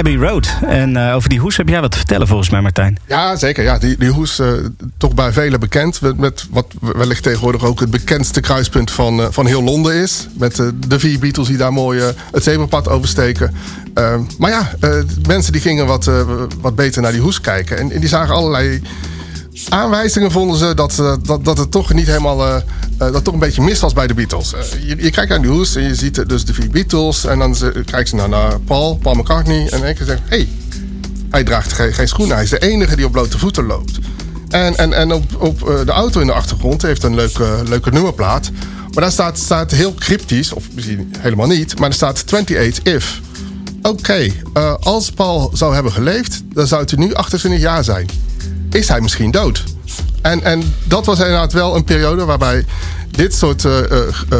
[0.00, 0.56] Abbey Road.
[0.66, 2.98] En eh, over die hoes heb jij wat te vertellen volgens mij, Martijn.
[3.06, 3.64] Ja, zeker.
[3.64, 4.52] Ja, die, die hoes eh,
[4.96, 6.00] toch bij velen bekend.
[6.00, 10.28] Met, met wat wellicht tegenwoordig ook het bekendste kruispunt van, eh, van heel Londen is.
[10.38, 10.56] Met
[10.88, 13.54] de vier Beatles die daar mooi het zebrapad oversteken.
[14.38, 14.70] Maar ja,
[15.26, 16.10] mensen die gingen wat,
[16.60, 17.78] wat beter naar die hoes kijken.
[17.78, 18.82] En, die zagen allerlei
[19.68, 22.62] aanwijzingen vonden ze dat, dat, dat het toch niet helemaal.
[23.00, 24.54] Eh, dat toch een beetje mis was bij de Beatles.
[24.54, 27.24] Eh, je, je kijkt naar hoes en je ziet eh, dus de vier Beatles.
[27.24, 29.68] En dan ze, kijken ze naar, naar Paul, Paul McCartney.
[29.68, 30.48] En één keer hé, hey,
[31.30, 32.34] hij draagt geen, geen schoenen.
[32.34, 33.98] Hij is de enige die op blote voeten loopt.
[34.48, 38.50] En, en, en op, op de auto in de achtergrond heeft een leuke, leuke nummerplaat.
[38.90, 43.20] Maar daar staat, staat heel cryptisch, of misschien helemaal niet, maar er staat 28 if.
[43.82, 44.32] Oké,
[44.80, 48.08] als Paul zou hebben geleefd, dan zou het nu 28 jaar zijn.
[48.70, 49.64] Is hij misschien dood?
[50.22, 52.64] En, en dat was inderdaad wel een periode waarbij
[53.10, 54.38] dit soort eh, eh, eh,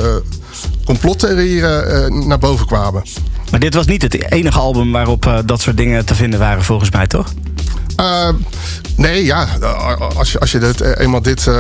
[0.85, 3.03] complottheorieën naar boven kwamen.
[3.51, 6.91] Maar dit was niet het enige album waarop dat soort dingen te vinden waren, volgens
[6.91, 7.33] mij, toch?
[8.97, 9.49] Nee, ja.
[10.17, 11.51] Als je, als je dit, eenmaal dit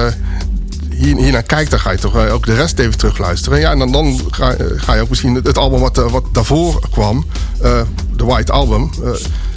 [0.90, 3.60] hier, naar kijkt, dan ga je toch ook de rest even terugluisteren.
[3.60, 7.26] Ja, en dan, dan ga, ga je ook misschien het, album wat, wat daarvoor kwam,
[8.16, 8.90] de White Album.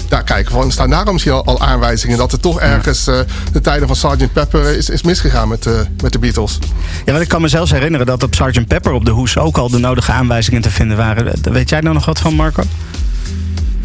[0.04, 3.20] Eh, daar kijken van, staan daar misschien al, al aanwijzingen dat het toch ergens eh,
[3.52, 4.34] de tijden van Sgt.
[4.34, 6.60] Pepper is, is misgegaan met, eh, met de Beatles.
[7.06, 8.68] Ja, want ik kan me zelfs herinneren dat op Sgt.
[8.68, 11.34] Pepper op de hoes ook al de nodige aanwijzingen te vinden waren.
[11.42, 12.64] Weet jij daar nog wat van, Marco?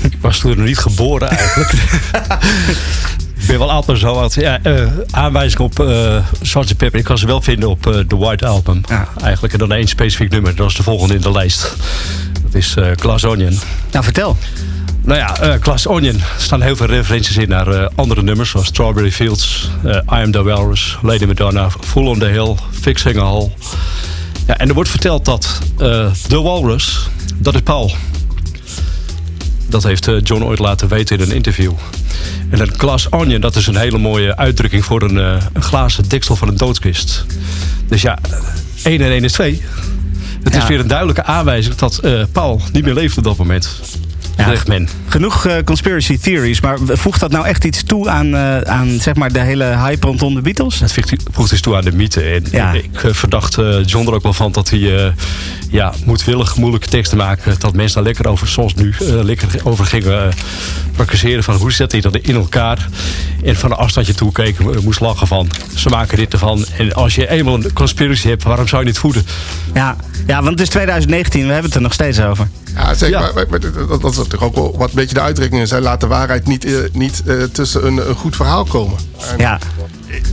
[0.02, 1.72] Ik was toen nog niet geboren eigenlijk.
[3.40, 6.76] ik ben wel altijd zo wat ja, eh, aanwijzingen op uh, Sgt.
[6.76, 6.98] Pepper.
[6.98, 8.80] Ik kan ze wel vinden op eh, The White Album.
[8.88, 9.08] Ja.
[9.22, 10.56] Eigenlijk en dan één specifiek nummer.
[10.56, 11.76] Dat is de volgende in de lijst.
[12.42, 13.58] Dat is eh Glass Onion.
[13.90, 14.36] Nou, vertel.
[15.04, 16.14] Nou ja, Glass Onion.
[16.14, 18.50] Er staan heel veel referenties in naar eh, andere nummers.
[18.50, 23.16] Zoals Strawberry Fields, eh, I Am The Walrus, Lady Madonna, Full on the Hill, Fixing
[23.18, 23.52] a Hall.
[24.46, 25.58] Ja, en er wordt verteld dat
[26.28, 27.92] The Walrus, dat is Paul.
[29.68, 31.72] Dat heeft John ooit laten weten in een interview.
[32.50, 36.36] En een glass onion, dat is een hele mooie uitdrukking voor een, een glazen deksel
[36.36, 37.24] van een doodskist.
[37.88, 38.18] Dus ja,
[38.82, 39.62] 1 en 1 is 2.
[40.42, 40.62] Het Ja.
[40.62, 42.00] is weer een duidelijke aanwijzing dat
[42.32, 43.80] Paul niet meer leeft op dat moment.
[44.66, 44.88] Men.
[45.08, 49.14] Genoeg eh, conspiracy theories, maar voegt dat nou echt iets toe aan, eh, aan zeg
[49.14, 50.80] maar, de hele hype rondom de Beatles?
[50.80, 50.92] Het
[51.32, 52.20] voegt- dus toe aan de mythe.
[52.22, 52.72] En Ja.
[52.72, 55.12] ik eh, verdacht John er ook wel van dat hij
[55.70, 57.60] ja, moedwillig moeilijke teksten maakt.
[57.60, 60.32] Dat mensen daar lekker over, zoals nu, lekker over gingen
[60.92, 61.44] praktiseren.
[61.44, 62.88] Van hoe zet hij dat in elkaar?
[63.44, 65.48] En van een afstandje toe keken, eh, moest lachen van.
[65.74, 66.64] Ze maken dit ervan.
[66.78, 69.26] En als je eenmaal een conspiracy hebt, waarom zou je het voeden?
[69.74, 72.48] Ja, ja, want het is 2019, we hebben het er nog steeds over.
[72.74, 73.08] Ja, zeker.
[73.08, 73.20] Ja.
[73.20, 75.70] Maar, maar- maar dat, dat is natuurlijk ook wel wat een beetje de uitdrukking is.
[75.70, 75.80] hè.
[75.80, 78.96] Laat de waarheid niet, eh, niet eh, tussen een, een goed verhaal komen.
[79.30, 79.58] En Ja,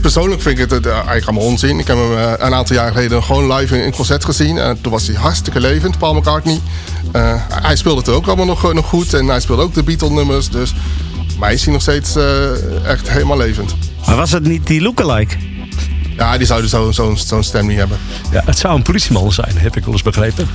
[0.00, 1.78] Persoonlijk vind ik het eh, eigenlijk allemaal onzin.
[1.78, 4.58] Ik heb hem een aantal jaar geleden gewoon live in een concert gezien.
[4.58, 6.60] En toen was hij hartstikke levend, Paul McCartney.
[7.12, 9.14] Eh, hij speelde het ook allemaal nog, nog goed.
[9.14, 10.50] En hij speelde ook de Beatle-nummers.
[10.50, 10.74] Dus
[11.38, 13.74] mij is hij nog steeds eh, echt helemaal levend.
[14.06, 15.36] maar was het niet die lookalike?
[16.16, 17.98] Ja, die zouden zo'n zo, zo'n stem niet hebben.
[18.32, 20.48] Ja, het zou een politieman zijn, heb ik wel eens begrepen.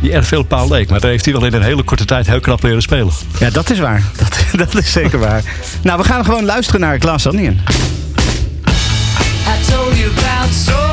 [0.00, 0.90] Die erg veel op Paul leek.
[0.90, 3.12] Maar daar heeft hij wel in een hele korte tijd heel knap leren spelen.
[3.38, 4.02] Ja, dat is waar.
[4.52, 5.42] Dat, dat is zeker waar.
[5.82, 7.60] Nou, we gaan gewoon luisteren naar Glass Onion.
[9.46, 10.91] I told you about strawberry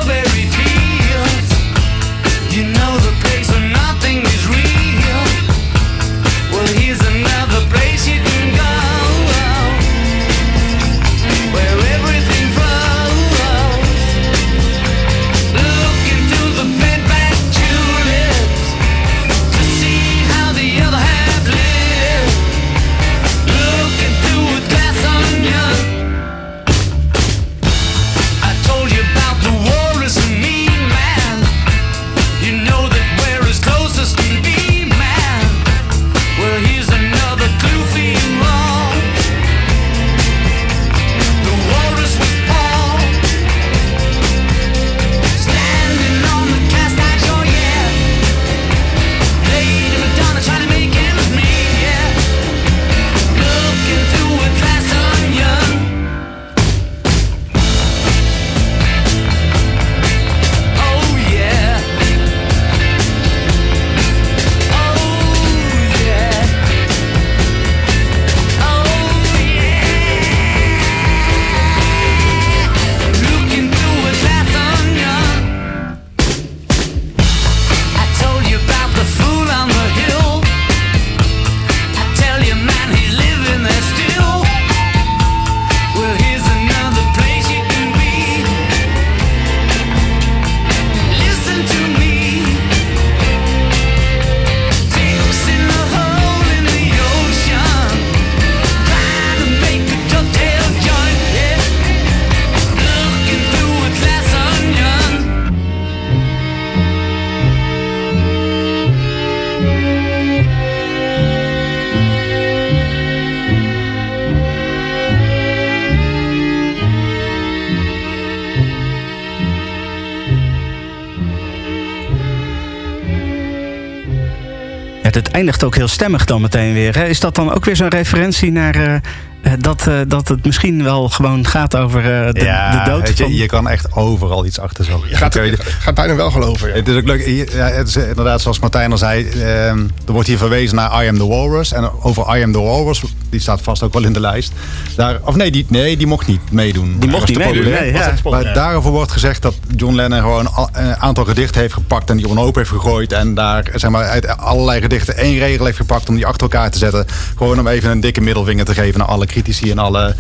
[125.40, 126.96] eindigt ook heel stemmig dan meteen weer.
[126.96, 127.06] Hè?
[127.06, 128.94] Is dat dan ook weer zo'n referentie naar eh,
[129.42, 133.02] eh, dat, eh, dat het misschien wel gewoon gaat over eh, de, ja, de dood
[133.02, 133.34] weet je, van...
[133.34, 135.04] je kan echt overal iets achter zo.
[135.10, 136.68] Je gaat, je gaat bijna wel geloven.
[136.70, 136.76] ja.
[136.76, 137.26] Het is ook leuk.
[137.26, 139.30] hier- Ja, het is inderdaad, zoals Martijn al zei.
[139.30, 141.74] ehm, er wordt hier verwezen naar I Am the Walrus.
[141.74, 144.52] En over I Am the Walrus, die staat vast ook wel in de lijst.
[144.96, 146.96] Daar, of nee die, nee, die mocht niet meedoen.
[147.00, 148.14] Die mocht niet meedoen, nee, ja.
[148.24, 152.10] Maar daarover wordt gezegd dat John Lennon gewoon een aantal gedichten heeft gepakt.
[152.10, 153.14] En die op een hoop heeft gegooid.
[153.14, 156.72] En daar zeg maar, uit allerlei gedichten één regel heeft gepakt om die achter elkaar
[156.72, 157.06] te zetten.
[157.38, 160.16] Gewoon om even een dikke middelvinger te geven naar alle critici en alle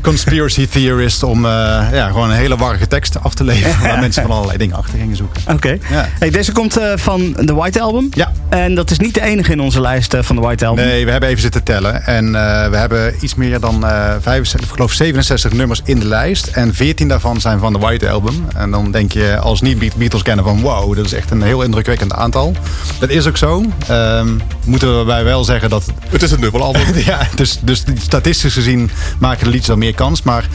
[0.00, 1.22] conspiracy theorists.
[1.22, 1.50] Om eh,
[1.92, 3.80] ja, gewoon een hele warrige tekst af te leveren.
[3.80, 5.42] Waar mensen van allerlei dingen achter gingen zoeken.
[5.52, 5.78] Oké.
[5.90, 6.08] Ja.
[6.18, 8.08] Hey, deze komt eh, van de White Album.
[8.10, 8.32] Ja.
[8.48, 10.84] En dat is niet de enige in onze lijst eh, van de White Album.
[10.84, 12.06] Nee, we hebben even zitten tellen.
[12.06, 12.32] En
[12.70, 16.46] we hebben iets meer dan eh 65, ik geloof 67 nummers in de lijst.
[16.46, 18.46] En 14 daarvan zijn van de White Album.
[18.56, 22.12] En dan denk je als niet-Beatles kennen van wow, dat is echt een heel indrukwekkend
[22.12, 22.52] aantal.
[22.98, 23.64] Dat is ook zo.
[23.86, 24.28] Ehm,
[24.64, 26.94] moeten we bij wel zeggen dat Het is een dubbelalbum.
[27.12, 30.22] ja, dus, dus statistisch gezien maken de liedjes wel meer kans.
[30.22, 30.48] Maar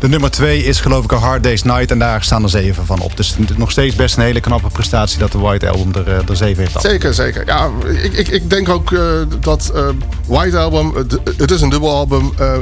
[0.00, 1.90] de nummer twee is geloof ik een Hard Day's Night.
[1.90, 3.16] En daar staan er zeven van op.
[3.16, 6.36] Dus nog steeds best een hele knappe prestatie dat de White Album er, eh, er
[6.36, 6.82] zeven heeft af.
[6.82, 7.46] Zeker, zeker.
[7.46, 7.70] Ja,
[8.02, 9.00] ik, ik, ik denk ook eh,
[9.40, 9.88] dat eh,
[10.26, 10.94] White Album,
[11.36, 12.32] het, is een dubbelalbum.
[12.38, 12.58] eh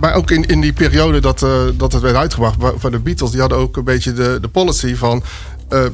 [0.00, 3.30] maar ook in, in die periode dat, eh, dat het werd uitgebracht van de Beatles,
[3.30, 5.22] die hadden ook een beetje de, de policy van.
[5.68, 5.84] eh,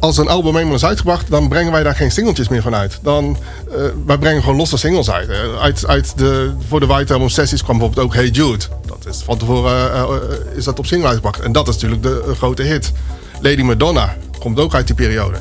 [0.00, 2.98] als een album eenmaal is uitgebracht, dan brengen wij daar geen singeltjes meer van uit.
[3.02, 3.36] Dan,
[3.70, 5.30] eh, wij brengen gewoon losse singles uit.
[5.60, 8.64] Uit, uit de, voor de White Album sessies kwam bijvoorbeeld ook Hey Jude.
[8.86, 10.20] Dat is van tevoren
[10.56, 11.40] is dat op single uitgebracht.
[11.40, 12.92] En dat is natuurlijk de grote hit.
[13.40, 15.38] Lady Madonna komt ook uit die periode.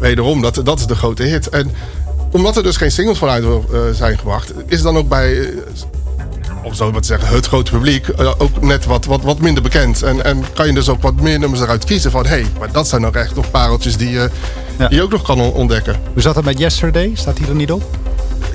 [0.00, 1.48] Wederom, dat, dat is de grote hit.
[1.48, 1.72] En
[2.30, 5.52] omdat er dus geen singles van uit eh, zijn gebracht, is dan ook bij,
[6.62, 9.62] om zo maar te zeggen, het grote publiek eh, ook net wat, wat, wat minder
[9.62, 10.02] bekend.
[10.02, 12.72] En, en kan je dus ook wat meer nummers eruit kiezen van, hé, hey, maar
[12.72, 14.30] dat zijn ook echt nog pareltjes die, je
[14.78, 14.88] Ja.
[14.88, 15.96] die je ook nog kan on- ontdekken.
[16.12, 17.10] Hoe zat het met Yesterday?
[17.14, 17.82] Staat die er niet op?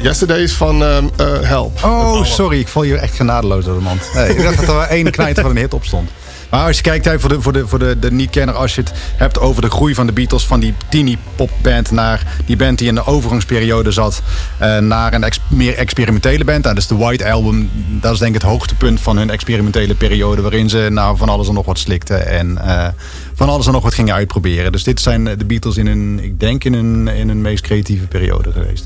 [0.02, 1.70] Yesterday is van ehm, eh, Hell.
[1.84, 2.60] Oh, sorry.
[2.60, 4.02] Ik val hier echt genadeloos door de mand.
[4.14, 6.10] Nee, ik dacht dat er wel één knijter van een hit op stond.
[6.50, 8.82] Maar als je kijkt hè, voor de, voor de, voor de, de niet-kenner, als je
[8.82, 12.78] het hebt over de groei van de Beatles, van die teeny popband naar die band
[12.78, 14.22] die in de overgangsperiode zat,
[14.58, 16.64] eh, naar een meer experimentele band.
[16.64, 17.70] Nou, dus de White Album,
[18.02, 21.48] dat is denk ik het hoogtepunt van hun experimentele periode, waarin ze nou, van alles
[21.48, 22.88] en nog wat slikten en eh,
[23.34, 24.72] van alles en nog wat gingen uitproberen.
[24.72, 28.08] Dus dit zijn de Beatles in hun, ik denk in hun, in hun meest creatieve
[28.08, 28.86] periode geweest.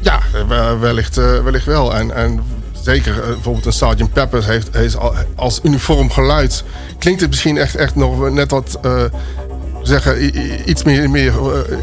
[0.00, 1.94] Ja, eh, wel- wellicht, wellicht wel.
[1.94, 2.40] En, en
[2.86, 4.12] zeker eh, bijvoorbeeld een Sgt.
[4.12, 6.64] Peppers heeft, heeft al- als uniform geluid...
[6.98, 8.78] klinkt het misschien echt, echt nog net wat...
[8.82, 9.02] eh,
[9.82, 11.76] zeggen, iets meer, meer eh,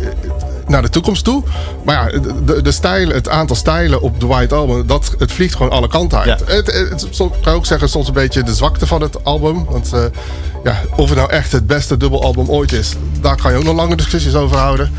[0.67, 1.43] naar de toekomst toe.
[1.85, 4.87] Maar ja, de, de stijlen, het aantal stijlen op de White Album...
[4.87, 6.27] Dat, het vliegt gewoon alle kanten uit.
[6.47, 6.53] Ja.
[6.53, 9.65] Het, het, het- soms kan ook zeggen, soms een beetje de zwakte van het album.
[9.65, 9.91] Want
[10.63, 12.95] ja, of het nou echt het beste dubbelalbum ooit is...
[13.21, 14.91] daar kan je ook nog lange discussies over houden.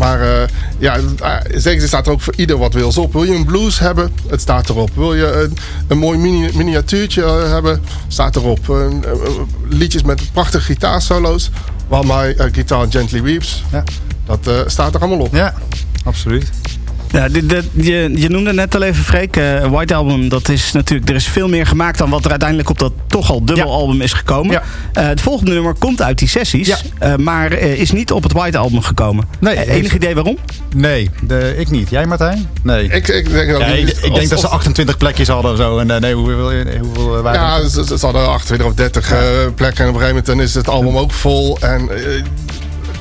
[0.00, 0.48] Maar eh,
[0.78, 3.12] ja, eh, zeker staat er ook voor ieder wat wils op.
[3.12, 4.12] Wil je een blues hebben?
[4.28, 4.90] Het staat erop.
[4.94, 5.56] Wil je een,
[5.88, 7.82] een mooi mini, miniatuurtje eh, hebben?
[8.08, 8.68] Staat erop.
[8.68, 9.04] Een-
[9.68, 11.50] liedjes met prachtige gitaarsolo's.
[11.88, 13.64] While My Guitar Gently Weeps.
[13.72, 13.84] Ja.
[14.26, 15.34] Dat staat er allemaal op.
[15.34, 15.54] Ja,
[16.04, 16.50] absoluut.
[17.12, 17.28] Ja,
[17.74, 21.26] je, je noemde net al even, Freek, eh, White Album, dat is natuurlijk, er is
[21.28, 24.52] veel meer gemaakt dan wat er uiteindelijk op dat toch al dubbelalbum is gekomen.
[24.52, 24.62] Ja.
[24.92, 26.76] Eh, het volgende nummer komt uit die sessies, Ja.
[26.98, 29.24] eh, maar eh, is niet op het White Album gekomen.
[29.40, 30.36] Nee, enig idee waarom?
[30.76, 31.90] Nee, de, ik niet.
[31.90, 32.48] Jij Martijn?
[32.62, 32.84] Nee.
[32.84, 35.78] Ik, ik denk, Ja, ik, of- denk dat ze of- 28 plekjes hadden of zo.
[35.78, 39.18] En nee, hoeveel, hoeveel waren Ja, ze, hadden 28 of 30 eh,
[39.54, 39.84] plekken.
[39.84, 41.58] En op een gegeven moment dan is het album ook vol.
[41.60, 41.88] En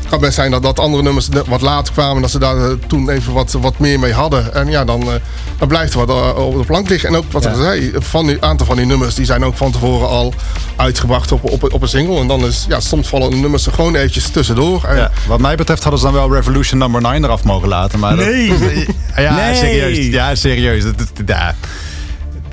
[0.09, 2.21] het kan best zijn dat, dat andere nummers wat later kwamen.
[2.21, 4.53] Dat ze daar eh, toen even wat, wat meer mee hadden.
[4.53, 5.13] En ja, dan, eh,
[5.57, 7.09] dan blijft er wat eh, op de plank liggen.
[7.09, 7.49] En ook wat Ja.
[7.49, 9.15] ik zei, van die aantal van die nummers...
[9.15, 10.33] die zijn ook van tevoren al
[10.75, 12.19] uitgebracht op, op, op een single.
[12.19, 14.83] En dan is, ja, soms vallen de nummers er gewoon eventjes tussendoor.
[14.83, 17.99] En, Ja, wat mij betreft hadden ze dan wel Revolution Number 9 eraf mogen laten.
[17.99, 18.47] Maar Nee.
[18.49, 18.59] Dat,
[19.23, 19.55] ja, Nee.
[19.55, 20.05] serieus.
[20.07, 20.83] Ja, serieus.
[20.83, 21.55] Dat, dat- ja.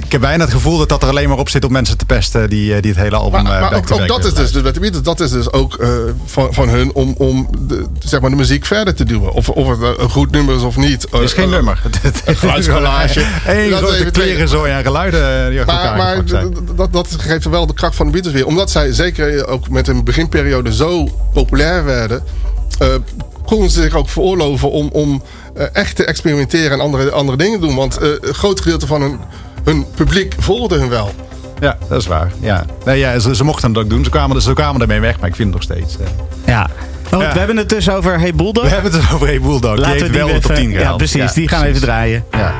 [0.06, 2.04] Ik heb bijna het gevoel dat dat er alleen maar op zit om mensen te
[2.04, 5.02] pesten die, eh, die het hele album Maar, eh, maar ook, dat is dus, Beatles,
[5.02, 5.88] dat is dus ook eh,
[6.24, 9.32] van, van hun om, om de, zeg maar de muziek verder te duwen.
[9.32, 11.06] Of, of het een goed nummer is of niet.
[11.10, 11.82] Het is geen nummer.
[12.24, 13.20] Een geluidscollage.
[13.46, 16.24] Eén grote klerenzooi en geluiden die Maar, maar
[16.76, 18.46] dat, dat geeft wel de kracht van de Beatles weer.
[18.46, 22.22] Omdat zij zeker ook met hun beginperiode zo populair werden...
[23.44, 25.22] konden ze zich ook veroorloven om, om
[25.72, 27.76] echt te experimenteren en andere, andere dingen te doen.
[27.76, 29.18] Want een groot gedeelte van hun,
[29.66, 31.10] hun publiek volgde hun wel.
[31.60, 32.32] Ja, dat is waar.
[32.40, 32.64] Ja.
[32.84, 34.04] Nee, ja, ze, ze mochten het ook doen.
[34.04, 35.96] Ze kwamen, ze kwamen ermee weg, maar ik vind het nog steeds.
[35.98, 36.06] eh.
[36.46, 36.70] Ja.
[37.12, 37.32] Oh, Ja.
[37.32, 38.64] We hebben het dus over Hey Bulldog.
[38.64, 39.76] We hebben het dus over Hey Bulldog.
[39.76, 41.00] Die heeft we wel die even- 10 gehaald.
[41.00, 41.32] Ja, precies.
[41.32, 42.24] die gaan we even draaien.
[42.30, 42.52] Ja.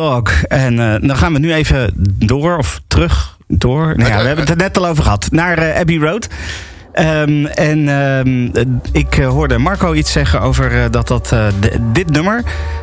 [0.00, 0.42] Bulldog.
[0.42, 1.90] En eh, dan gaan we nu even
[2.26, 3.36] door of terug.
[3.48, 3.94] Door.
[3.96, 5.26] Nou ja, we hebben het er net al over gehad.
[5.30, 6.28] Naar eh, Abbey Road.
[6.92, 11.34] Ehm, en ehm, eh, ik hoorde Marco iets zeggen over dat, dat
[11.92, 12.42] dit nummer...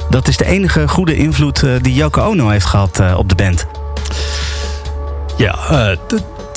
[0.09, 3.65] dat is de enige goede invloed die Yoko Ono heeft gehad eh, op de band.
[5.37, 5.55] Ja,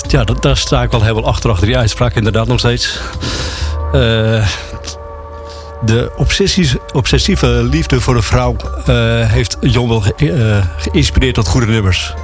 [0.08, 3.00] ja dat- daar sta ik wel helemaal achter, achter die uitspraak inderdaad nog steeds.
[5.84, 6.12] De
[6.92, 8.56] obsessieve liefde voor een vrouw
[8.86, 8.94] eh,
[9.30, 12.14] heeft John wel eh, geïnspireerd tot goede nummers.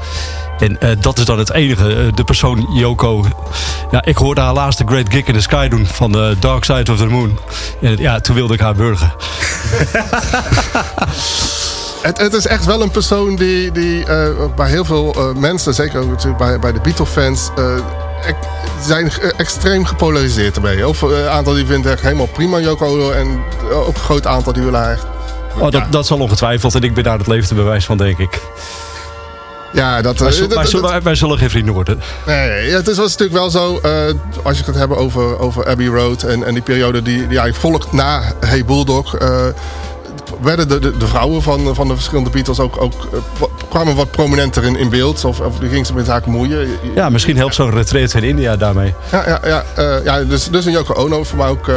[0.62, 2.10] En eh, dat is dan het enige.
[2.14, 3.24] De persoon Yoko.
[3.90, 6.92] Ja, ik hoorde haar laatste Great Gig in the Sky doen van eh, Dark Side
[6.92, 7.38] of the Moon.
[7.80, 9.12] En ja, toen wilde ik haar burgen.
[12.02, 14.04] Het, het is echt wel een persoon die, die
[14.56, 17.50] bij heel veel mensen, zeker natuurlijk bij, bij de Beatle-fans,
[18.80, 20.88] zijn extreem gepolariseerd ermee.
[20.88, 23.40] Of een aantal die vinden echt helemaal prima Ono en
[23.72, 25.06] ook een groot aantal die willen echt...
[25.58, 26.74] Oh, dat, dat zal ongetwijfeld.
[26.74, 28.40] En ik ben daar het levende bewijs van, denk ik.
[29.72, 32.00] Ja, dat, Wij, eh, zullen- wij, zullen, wij zullen geen vrienden worden.
[32.26, 35.86] Nee, het is, was natuurlijk wel zo, eh, als je het hebt over, over Abbey
[35.86, 39.46] Road en, en die periode die, die eigenlijk volgt na Hey Bulldog, eh,
[40.42, 43.94] werden de, de, de vrouwen van, van de verschillende Beatles ook, ook eh, wa- kwamen
[43.96, 45.24] wat prominenter in, in beeld.
[45.24, 46.68] Of, of die ging ze met zaken moeien.
[46.94, 48.94] Ja, misschien helpt zo'n retreat in India daarmee.
[49.12, 51.76] Ja, ja, ja, eh, ja dus, dus een Yoko Ono, voor mij ook eh,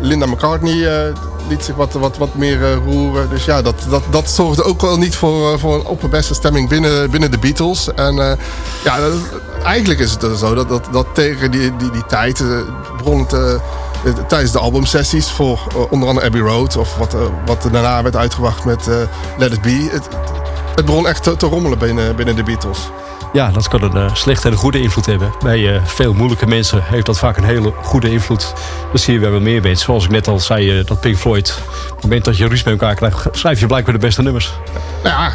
[0.00, 1.12] Linda McCartney eh,
[1.48, 3.28] liet zich wat, wat, wat meer eh, roeren.
[3.30, 6.68] Dus ja, dat, dat, dat zorgde ook wel niet voor, eh, voor een opperbeste stemming
[6.68, 7.88] binnen, binnen de Beatles.
[7.94, 8.32] En eh,
[8.84, 9.12] ja, dat-
[9.64, 12.46] eigenlijk is het zo dat, dat, dat tegen die, die, die tijd eh,
[12.96, 13.60] begon het...
[14.04, 16.76] eh, tijdens de albumsessies voor eh, onder andere Abbey Road...
[16.76, 18.86] of wat, eh, wat daarna werd uitgebracht met
[19.38, 19.88] Let It Be...
[19.90, 20.08] Het,
[20.74, 22.78] het begon echt te, te rommelen binnen, binnen de Beatles.
[23.32, 25.32] Ja, dat kan een slechte en een goede invloed hebben.
[25.42, 28.54] Bij veel moeilijke mensen heeft dat vaak een hele goede invloed.
[28.92, 29.84] Dat zie je bij wel meer mensen.
[29.84, 31.58] Zoals ik net al zei, dat Pink Floyd...
[31.88, 33.26] op het moment dat je ruzie met elkaar krijgt...
[33.32, 34.52] schrijf je blijkbaar de beste nummers.
[35.02, 35.30] Nou ja,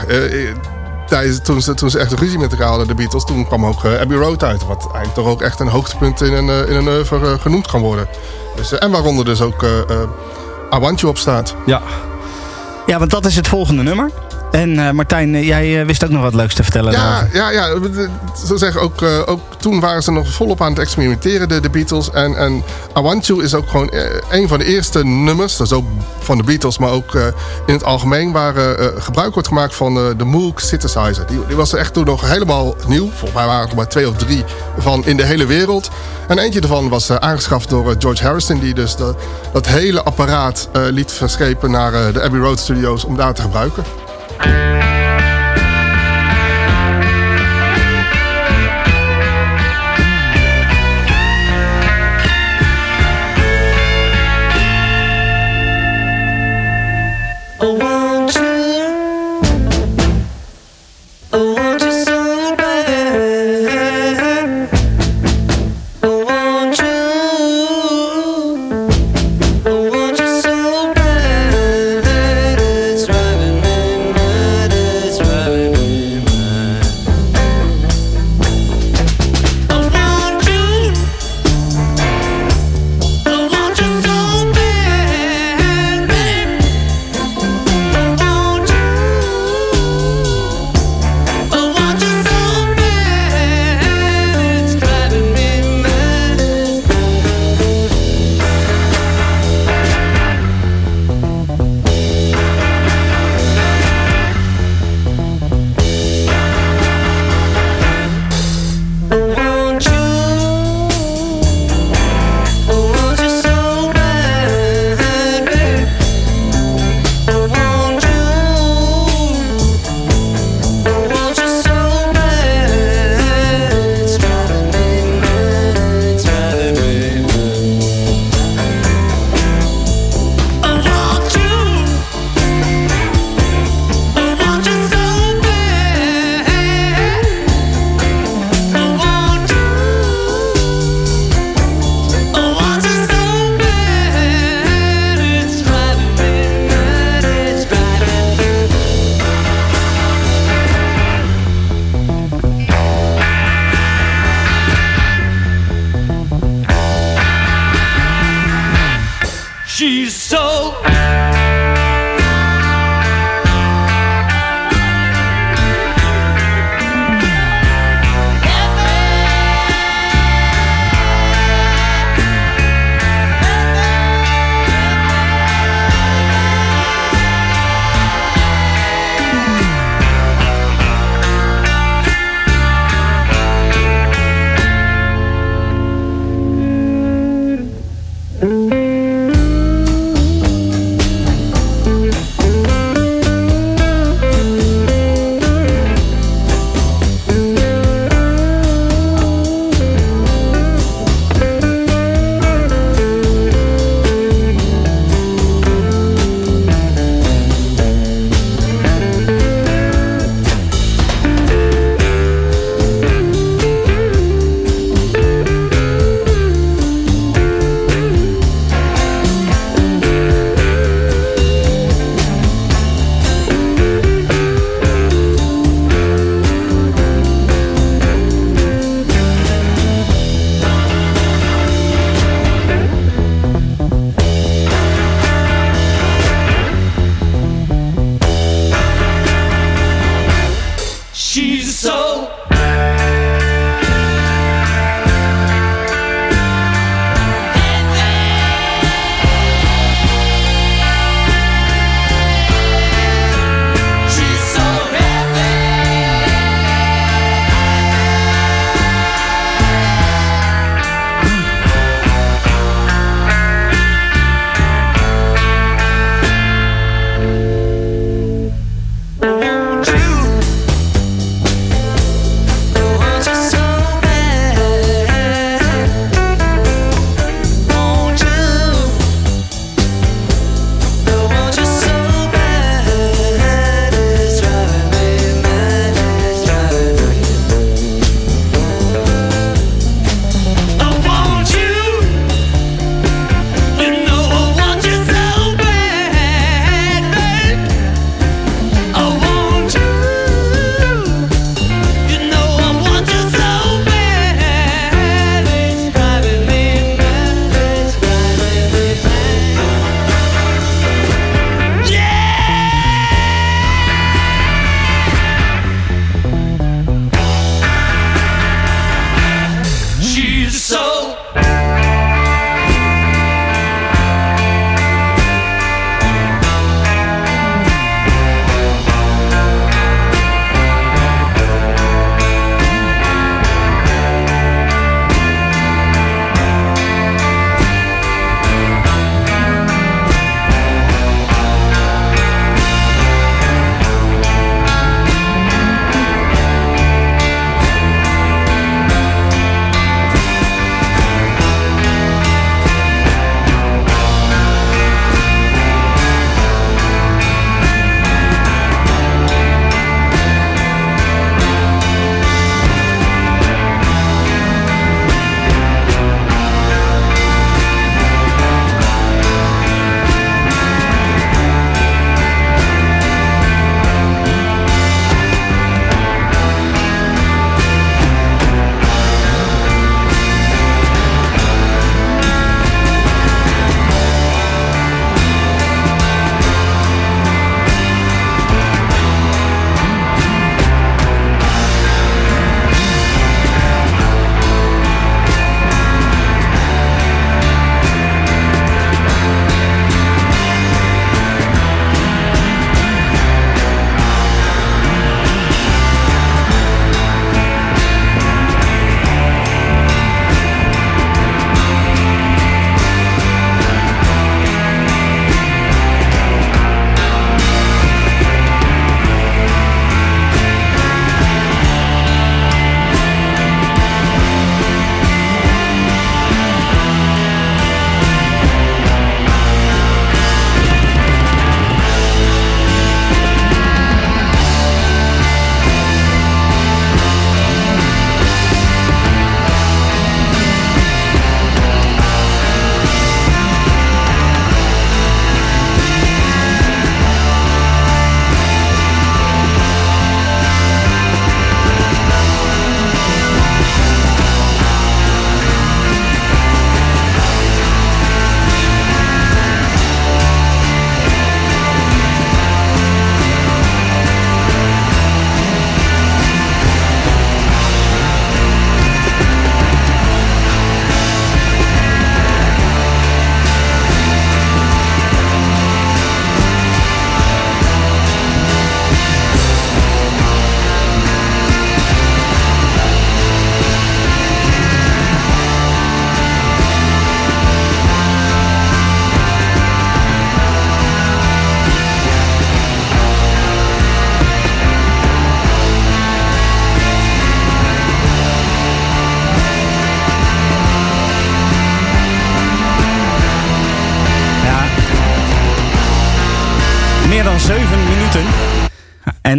[1.14, 3.66] tijdens, toen, ze, toen ze echt een ruzie met elkaar hadden, de Beatles, toen kwam
[3.66, 4.66] ook eh, Abbey Road uit.
[4.66, 7.68] Wat eigenlijk toch ook echt een hoogtepunt in een, eh, in een oeuvre eh, genoemd
[7.68, 8.08] kan worden.
[8.56, 11.56] Dus, en waaronder dus ook eh eh, I Want You op staat.
[11.66, 11.82] Ja,
[12.86, 14.12] Ja, want dat is het volgende nummer.
[14.54, 16.92] En eh, Martijn, eh, jij eh, wist ook nog wat leuks te vertellen.
[16.92, 17.68] Ja, ja, ja.
[18.48, 22.12] Zo zeggen, ook, ook toen waren ze nog volop aan het experimenteren, de, de Beatles.
[22.12, 22.54] En, en
[22.98, 23.94] I Want You is ook gewoon
[24.30, 25.86] een van de eerste nummers, dat is ook
[26.20, 27.14] van de Beatles, maar ook
[27.66, 28.54] in het algemeen, waar
[28.98, 31.26] gebruik wordt gemaakt van de Moog synthesizer.
[31.28, 33.08] Die, die was er echt toen nog helemaal nieuw.
[33.10, 34.44] Volgens mij waren er maar twee of drie
[34.78, 35.90] van in de hele wereld.
[36.28, 39.16] En eentje daarvan was aangeschaft door George Harrison, die dus de-
[39.54, 43.84] dat hele apparaat liet verschepen naar de Abbey Road Studios om daar te gebruiken.
[44.46, 44.93] I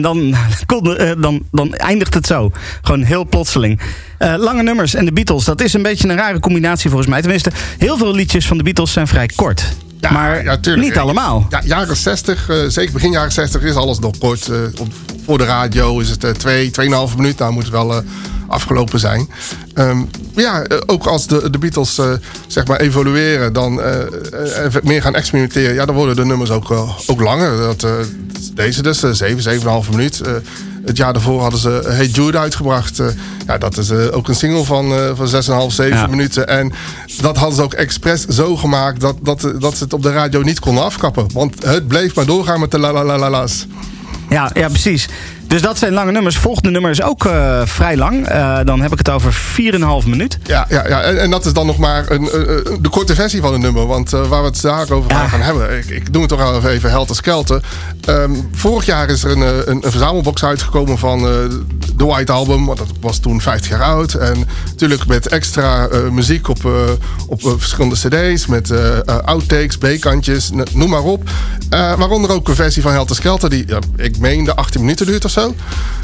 [0.05, 0.35] dan,
[0.67, 2.53] kon, eh, dan, dan eindigt het zo.
[2.83, 3.81] Gewoon heel plotseling.
[4.19, 7.21] Eh, lange nummers en de Beatles, dat is een beetje een rare combinatie volgens mij.
[7.21, 9.73] Tenminste, heel veel liedjes van de Beatles zijn vrij kort.
[10.01, 11.47] Ja, maar ja, niet allemaal.
[11.51, 14.51] Ja, jaren 60, eh, zeker begin jaren 60 is alles nog kort.
[14.81, 14.93] Op,
[15.25, 17.39] voor de radio is het eh, twee, 2,5 minuut.
[17.39, 18.03] Nou moet het wel
[18.47, 19.29] afgelopen zijn.
[19.75, 19.99] Ehm,
[20.35, 22.13] ja, eh, ook als de, de Beatles eh,
[22.47, 23.81] zeg maar evolueren, dan
[24.65, 25.75] even meer gaan experimenteren.
[25.75, 26.71] Ja, dan worden de nummers ook,
[27.07, 27.57] ook langer.
[27.57, 27.87] Dat,
[28.55, 30.21] deze dus, eh, 7, 7,5 minuut.
[30.85, 33.03] Het jaar daarvoor hadden ze Hey Jude uitgebracht.
[33.47, 36.07] Ja, dat is ook een single van, van 6,5, 7 Ja.
[36.07, 36.49] minuten.
[36.49, 36.73] En
[37.21, 40.43] dat hadden ze ook expres zo gemaakt dat, dat, dat ze het op de radio
[40.43, 41.27] niet konden afkappen.
[41.33, 43.67] Want het bleef maar doorgaan met de la la la la la's.
[44.29, 45.09] Ja, ja, precies.
[45.55, 46.37] Dus dat zijn lange nummers.
[46.37, 48.27] Volgende nummer is ook eh, vrij lang.
[48.27, 50.39] Eh, dan heb ik het over 4,5 minuut.
[50.47, 51.01] Ja, ja, ja.
[51.03, 52.33] En, en dat is dan nog maar een, eh,
[52.81, 53.87] de korte versie van het nummer.
[53.87, 55.19] Want waar we het daarover Ja.
[55.19, 55.79] gaan gaan hebben.
[55.79, 57.63] Ik, ik noem het toch wel even, Helter Skelter.
[58.01, 59.41] Ehm, vorig jaar is er een,
[59.71, 61.23] een, een verzamelbox uitgekomen van
[61.97, 62.67] de White Album.
[62.67, 64.15] Want dat was toen 50 jaar oud.
[64.15, 66.59] En natuurlijk met extra muziek op,
[67.27, 68.47] op verschillende cd's.
[68.47, 68.73] Met
[69.25, 71.31] outtakes, B-kantjes, noem maar op.
[71.71, 73.51] Waaronder ook een versie van Helter Skelter.
[73.51, 73.65] Die,
[73.97, 75.44] ik meen, de 18 minuten duurt of zo.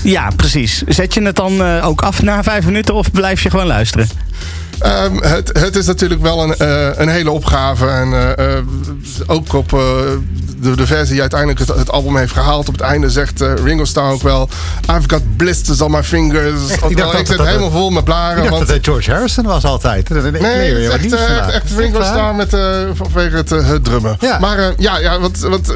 [0.03, 0.83] Ja, precies.
[0.87, 4.09] Zet je het dan eh, ook af na vijf minuten of blijf je gewoon luisteren?
[4.79, 7.87] Ehm, het, het is natuurlijk wel een, eh, een hele opgave.
[7.87, 8.57] En eh,
[9.27, 9.81] ook op
[10.61, 12.69] de, de versie die uiteindelijk het, het album heeft gehaald.
[12.69, 14.49] Op het einde zegt eh, Ringo Starr ook wel...
[14.91, 16.69] I've got blisters on my fingers.
[16.69, 18.37] dacht Oftewel, dat ik zit dat- helemaal vol met Ik blaren.
[18.37, 20.09] dacht Want, dat het George Harrison was altijd.
[20.09, 22.61] Nee, Nee, nee, het is echt, eh, echt, echt Ringo Starr met, eh,
[22.95, 24.17] vanwege het, het drummen.
[24.21, 24.39] Ja.
[24.39, 25.73] Maar eh, ja, ja want, want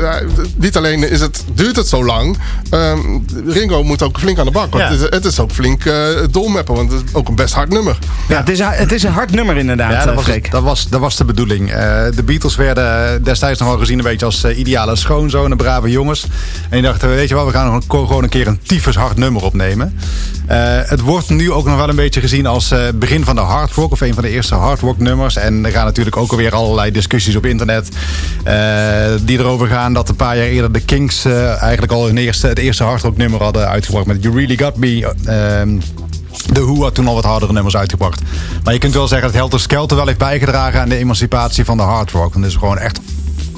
[0.56, 2.38] niet alleen is het, duurt het zo lang.
[2.70, 2.98] ehm,
[3.46, 4.72] Ringo moet ook flink aan de bak.
[4.72, 4.90] Want Ja.
[4.90, 6.74] het, is, het is ook flink eh dolmappen.
[6.74, 7.98] Want het is ook een best hard nummer.
[8.28, 10.88] Ja, het is, een- het is een hard nummer inderdaad, Ja, dat was, dat, was,
[10.88, 11.70] dat was de bedoeling.
[11.72, 11.76] Eh,
[12.14, 16.22] de Beatles werden destijds nog wel gezien een beetje als eh, ideale schoonzonen, brave jongens.
[16.62, 19.42] En die dachten, weet je wel, we gaan gewoon een keer een tyfus hard nummer
[19.42, 19.98] opnemen.
[20.46, 23.40] Eh, het wordt nu ook nog wel een beetje gezien als eh, begin van de
[23.40, 25.36] hard rock, of een van de eerste hard rock nummers.
[25.36, 27.88] En er gaan natuurlijk ook alweer allerlei discussies op internet
[28.44, 28.54] eh,
[29.22, 32.58] die erover gaan dat een paar jaar eerder de Kings eigenlijk al hun eerste, het
[32.58, 35.14] eerste hard rock nummer hadden uitgebracht met You Really Got Me.
[35.24, 35.78] ehm,
[36.52, 38.20] de Who had toen al wat hardere nummers uitgebracht.
[38.64, 41.76] Maar je kunt wel zeggen dat Helter Skelter wel heeft bijgedragen aan de emancipatie van
[41.76, 42.32] de hard rock.
[42.32, 43.00] Want het is gewoon echt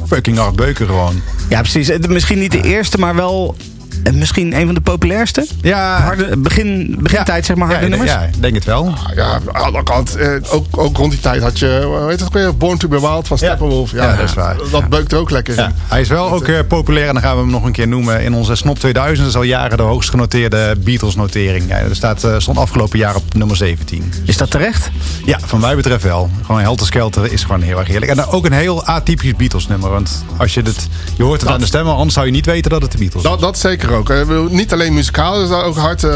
[0.06, 1.22] fucking hard beuken gewoon.
[1.48, 1.88] Ja, precies.
[1.88, 3.64] Het- Misschien niet de eerste, maar wel eh,
[4.14, 5.46] misschien een van de populairste.
[5.60, 8.10] Ja, Harde, begin, begintijd, zeg maar, harde ja, nummers.
[8.12, 8.94] Ja, ik denk het wel.
[9.14, 12.20] Ja, aan de andere kant, eh, ook, ook rond die tijd had je, hoe heet
[12.20, 12.56] het weer?
[12.56, 13.90] Born to be Wild van Steppenwolf.
[13.90, 14.56] Ja, Ja, dat is waar.
[14.70, 15.62] Dat beukt er ook lekker in.
[15.62, 17.88] Ja, hij is wel ook eh, populair en dan gaan we hem nog een keer
[17.88, 19.18] noemen in onze Snop 2000.
[19.18, 21.68] Dat is al jaren de hoogst genoteerde Beatles-notering.
[21.68, 24.12] Ja, er staat, eh, stond afgelopen jaar op nummer 17.
[24.24, 24.90] Is dat terecht?
[25.24, 26.30] Ja, van mij betreft wel.
[26.44, 28.10] Gewoon Helter Skelter is gewoon heel erg heerlijk.
[28.10, 29.90] En dan ook een heel atypisch Beatles-nummer.
[29.90, 32.70] Want als je het, je hoort het aan de stemmen, anders zou je niet weten
[32.70, 33.30] dat het de Beatles is.
[33.30, 34.26] Dat, dat zeker ook.
[34.26, 36.04] bedoel, Niet alleen muzikaal is dat ook hard.
[36.04, 36.10] eh,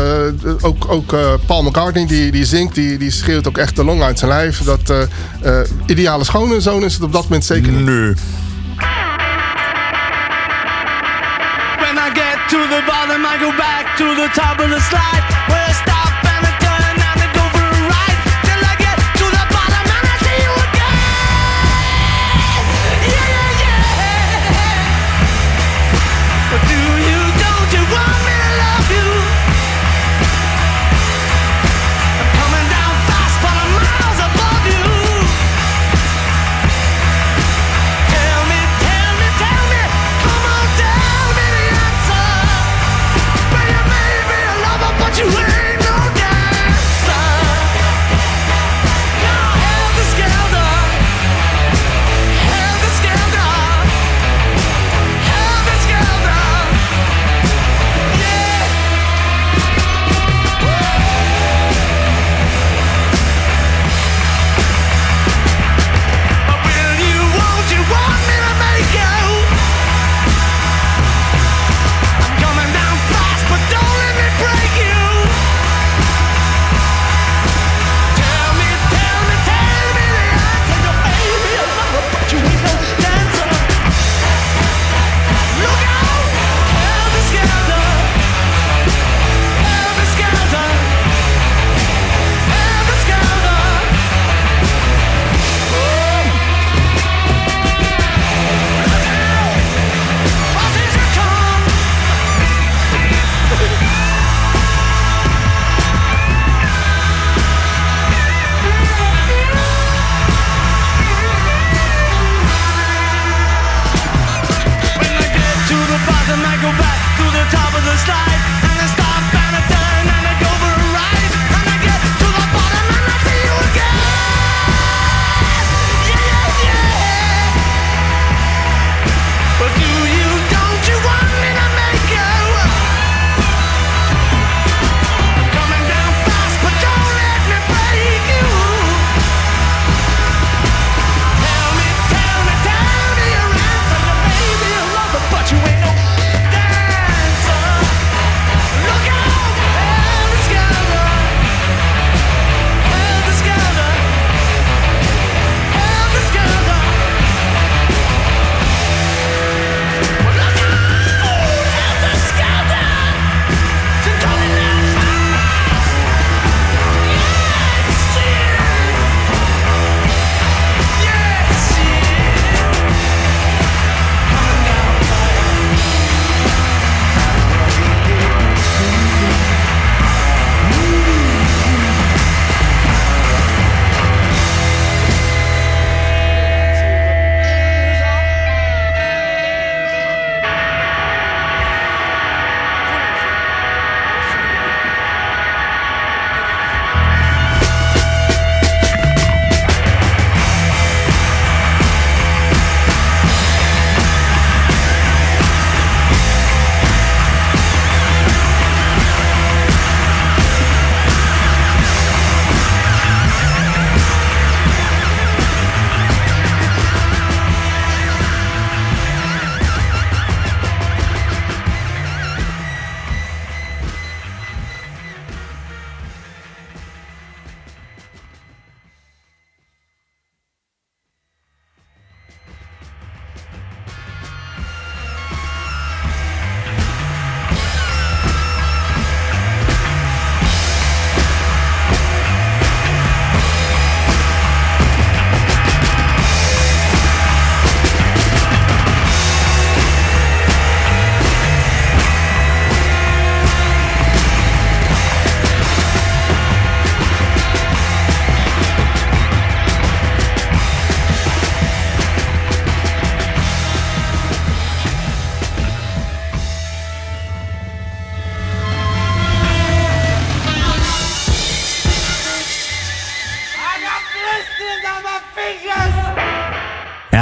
[0.60, 4.02] ook ook eh, Paul McCartney die, die zingt, die, die schreeuwt ook echt de long
[4.02, 4.58] uit zijn lijf.
[4.62, 5.02] Dat eh,
[5.60, 7.84] eh, ideale schoonzoon is het op dat moment zeker niet.
[7.84, 8.14] Nee.
[11.80, 15.24] When I get to the bottom, I go back to the top of the slide.
[15.46, 15.72] Where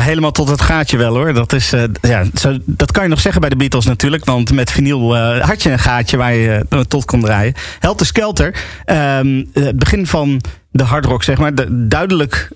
[0.09, 1.33] helemaal tot het gaatje wel hoor.
[1.33, 4.25] Dat, is, eh, ja, zo, dat kan je nog zeggen bij de Beatles natuurlijk.
[4.25, 7.55] Want met vinyl eh, had je een gaatje waar je eh, tot kon draaien.
[7.79, 8.55] Helter Skelter.
[8.85, 10.41] ehm, het begin van
[10.71, 11.55] de hardrock, zeg maar.
[11.55, 12.49] De, duidelijk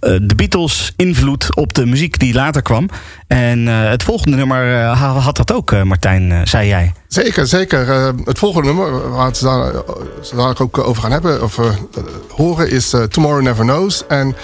[0.00, 2.88] de Beatles invloed op de muziek die later kwam.
[3.26, 6.92] En het volgende nummer ha- had dat ook, Martijn, zei jij.
[7.08, 7.86] Zeker, zeker.
[8.24, 11.58] Het volgende nummer waar we het ook over gaan hebben, of
[12.28, 14.06] horen, is Tomorrow Never Knows.
[14.06, 14.36] En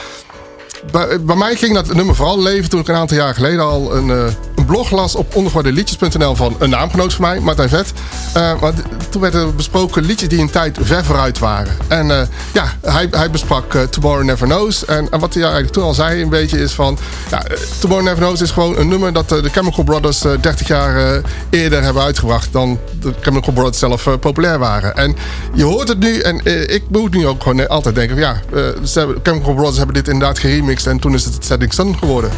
[0.90, 3.96] bij, bij mij ging dat nummer vooral leven toen ik een aantal jaar geleden al
[3.96, 4.24] een, eh,
[4.54, 7.92] een blog las op ondergewaardeliedjes.nl van een naamgenoot van mij, Martijn Vet.
[8.34, 8.72] Eh, maar
[9.08, 11.76] toen werden besproken liedjes die een tijd ver vooruit waren.
[11.88, 12.20] En eh,
[12.52, 14.84] ja, hij, hij besprak eh, Tomorrow Never Knows.
[14.84, 16.98] En, wat hij eigenlijk toen al zei een beetje is van...
[17.30, 20.32] Ja, eh, Tomorrow Never Knows is gewoon een nummer dat eh, de Chemical Brothers eh,
[20.40, 22.52] 30 jaar eh, eerder hebben uitgebracht...
[22.52, 24.96] dan de Chemical Brothers zelf eh, populair waren.
[24.96, 25.16] En
[25.54, 28.16] je hoort het nu en eh, ik moet nu ook gewoon altijd denken...
[28.18, 30.38] van, ja, eh, Chemical Brothers hebben dit inderdaad
[30.68, 32.30] en toen is het Setting Sun geworden.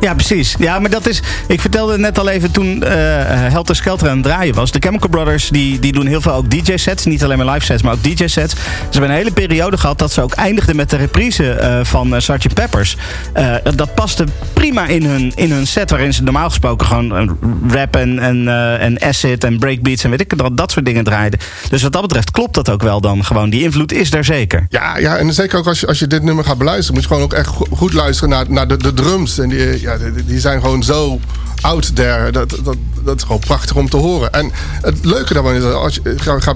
[0.00, 0.54] Ja, precies.
[0.58, 1.22] Ja, maar dat is.
[1.46, 2.92] Ik vertelde net al even toen eh
[3.28, 4.70] Helter Skelter aan het draaien was.
[4.70, 7.04] De Chemical Brothers die, die doen heel veel ook DJ-sets.
[7.04, 8.54] Niet alleen maar live sets, maar ook DJ-sets.
[8.54, 8.60] Ze
[8.90, 12.20] hebben een hele periode gehad dat ze ook eindigden met de reprise eh, van uh,
[12.20, 12.54] Sgt.
[12.54, 12.96] Peppers.
[13.32, 17.28] Eh, dat paste prima in hun, in hun set, waarin ze normaal gesproken gewoon eh,
[17.68, 21.04] rap en, en, eh, en acid en breakbeats en weet ik dat, dat soort dingen
[21.04, 21.40] draaiden.
[21.70, 23.50] Dus wat dat betreft klopt dat ook wel dan gewoon.
[23.50, 24.66] Die invloed is daar zeker.
[24.68, 26.94] Ja, ja, en zeker ook als je, als je dit nummer gaat beluisteren...
[26.94, 29.38] moet je gewoon ook echt goed luisteren naar, naar de, de drums.
[29.38, 31.20] En die, ja, die, die zijn gewoon zo
[31.62, 32.30] out there.
[32.32, 34.32] Dat, dat, dat is gewoon prachtig om te horen.
[34.32, 34.50] En
[34.82, 36.54] het leuke daarvan is, dat als je, ga- ga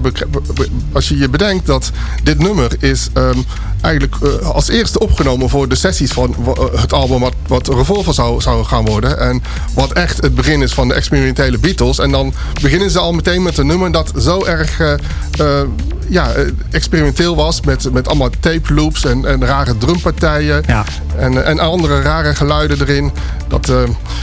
[0.91, 1.91] als je je bedenkt dat
[2.23, 3.09] dit nummer is...
[3.13, 3.37] ehm,
[3.81, 7.19] eigenlijk eh, als eerste opgenomen voor de sessies van eh, het album...
[7.19, 9.19] wat, wat Revolver zou, zou gaan worden.
[9.19, 9.43] En
[9.73, 11.99] wat echt het begin is van de experimentele Beatles.
[11.99, 14.79] En dan beginnen ze al meteen met een nummer dat zo erg...
[14.79, 14.93] eh,
[16.09, 16.31] ja,
[16.71, 20.63] experimenteel was met, met allemaal tape loops en, en rare drumpartijen.
[20.67, 20.85] Ja.
[21.17, 23.11] En, en andere rare geluiden erin.
[23.47, 23.71] Dat,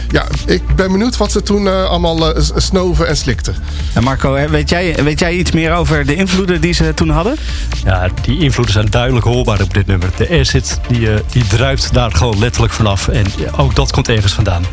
[0.09, 3.55] ja, ik ben benieuwd wat ze toen eh, allemaal eh, s- snoven en slikten.
[3.95, 7.09] En Marco, hè, weet jij, weet jij iets meer over de invloeden die ze toen
[7.11, 7.37] hadden?
[7.85, 10.09] Ja, die invloeden zijn duidelijk hoorbaar op dit nummer.
[10.17, 13.09] De acid die, eh, die druipt daar gewoon letterlijk vanaf.
[13.09, 14.65] En ook dat komt ergens vandaan.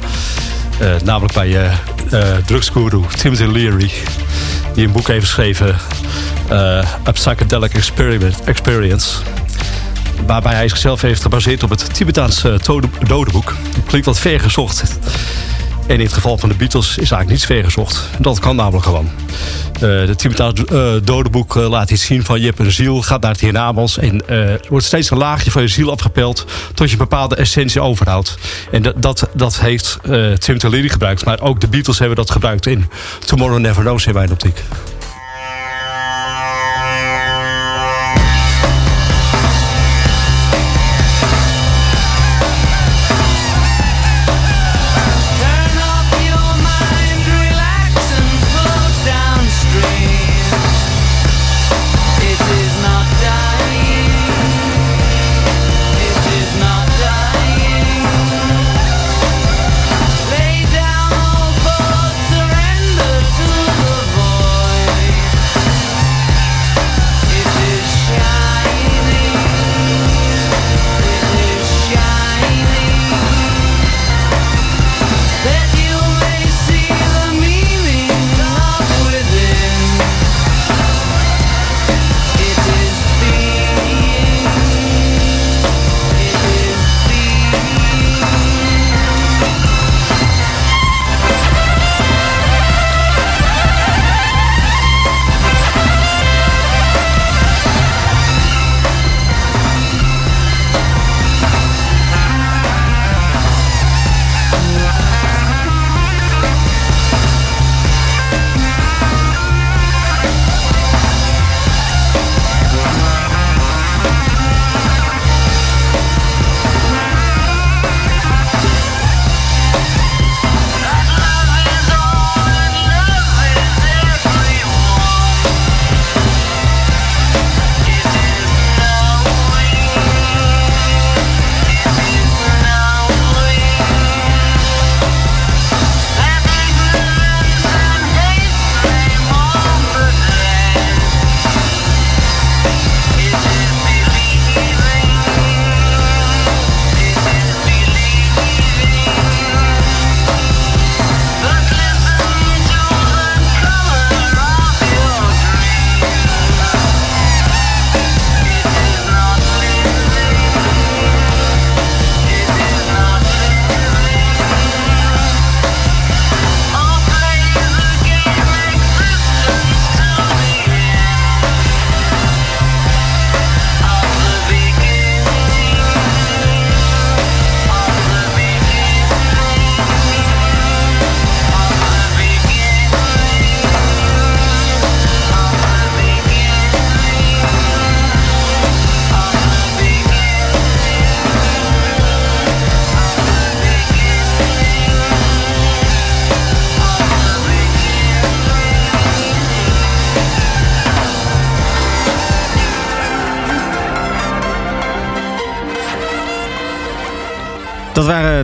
[0.80, 1.72] Eh, namelijk bij eh
[2.12, 3.92] eh drugsguru Timothy Leary.
[4.74, 5.76] Die een boek heeft geschreven.
[6.50, 6.58] eh,
[7.08, 9.10] A Psychedelic Experiment, Experience.
[10.26, 13.54] Waarbij hij zichzelf heeft gebaseerd op het Tibetaanse eh, dode- dodenboek.
[13.88, 14.84] Klinkt wat ver gezocht.
[15.88, 18.10] En in het geval van de Beatles is eigenlijk niets ver gezocht.
[18.20, 19.10] Dat kan namelijk gewoon.
[19.74, 23.22] Eh de Tibetaanse eh, dodenboek eh, laat iets zien van je hebt een ziel, gaat
[23.22, 23.98] naar het hiernamaals.
[23.98, 27.82] En er wordt steeds een laagje van je ziel afgepeld tot je een bepaalde essentie
[27.82, 28.38] overhoudt.
[28.72, 30.00] En dat, dat, heeft
[30.40, 31.26] Tim Leary gebruikt.
[31.26, 32.90] Maar ook de Beatles hebben dat gebruikt in
[33.26, 34.64] Tomorrow Never Knows in mijn optiek.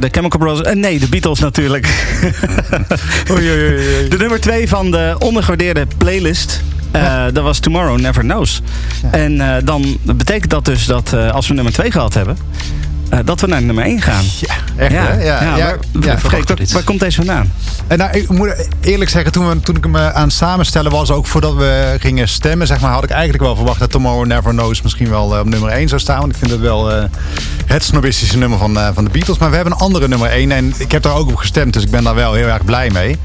[0.04, 0.68] De Chemical Brothers.
[0.70, 1.88] En nee, de Beatles natuurlijk.
[4.10, 6.62] De nummer twee van de ondergewaardeerde playlist.
[6.92, 8.62] eh, dat was Tomorrow Never Knows.
[9.12, 12.38] En eh, dan betekent dat dus dat eh, als we nummer twee gehad hebben...
[13.10, 14.24] eh, dat we naar nummer één gaan.
[14.40, 14.98] Ja, echt hè?
[14.98, 17.52] Ja, ja, waar, ja, waar, waar komt deze vandaan?
[17.88, 20.92] En nou, ik moet eerlijk zeggen, toen, we, toen ik hem eh, aan het samenstellen
[20.92, 24.26] was, ook voordat we gingen stemmen, zeg maar, had ik eigenlijk wel verwacht dat Tomorrow
[24.26, 26.20] Never Knows misschien wel eh, op nummer 1 zou staan.
[26.20, 27.04] Want ik vind het wel eh,
[27.66, 29.38] het snobistische nummer van, eh, van de Beatles.
[29.38, 31.84] Maar we hebben een andere nummer 1 en ik heb daar ook op gestemd, dus
[31.84, 33.18] ik ben daar wel heel erg blij mee.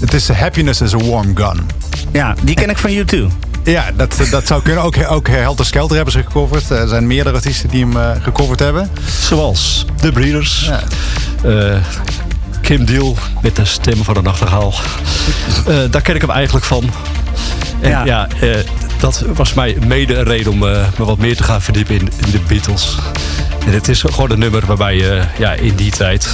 [0.00, 1.66] Het is Happiness is a Warm Gun.
[2.12, 3.26] Ja, die ken ik van U2.
[3.64, 4.82] Ja, dat, dat zou kunnen.
[4.82, 6.70] Ook, ook Helter Skelter hebben ze gecoverd.
[6.70, 8.90] Er zijn meerdere artiesten die hem eh, gecoverd hebben.
[9.20, 10.70] Zoals de Breeders.
[10.70, 10.82] Ja.
[11.48, 11.76] Eh,
[12.60, 14.74] Kim Deal met de stem van de nachtegaal.
[15.66, 16.90] Eh, daar ken ik hem eigenlijk van.
[17.80, 18.04] En Ja.
[18.04, 18.56] ja, eh,
[19.00, 22.10] dat was mij mede een reden om eh, me wat meer te gaan verdiepen in,
[22.24, 22.96] in de Beatles.
[23.68, 26.28] En het is gewoon een nummer waarbij je ja, in die tijd...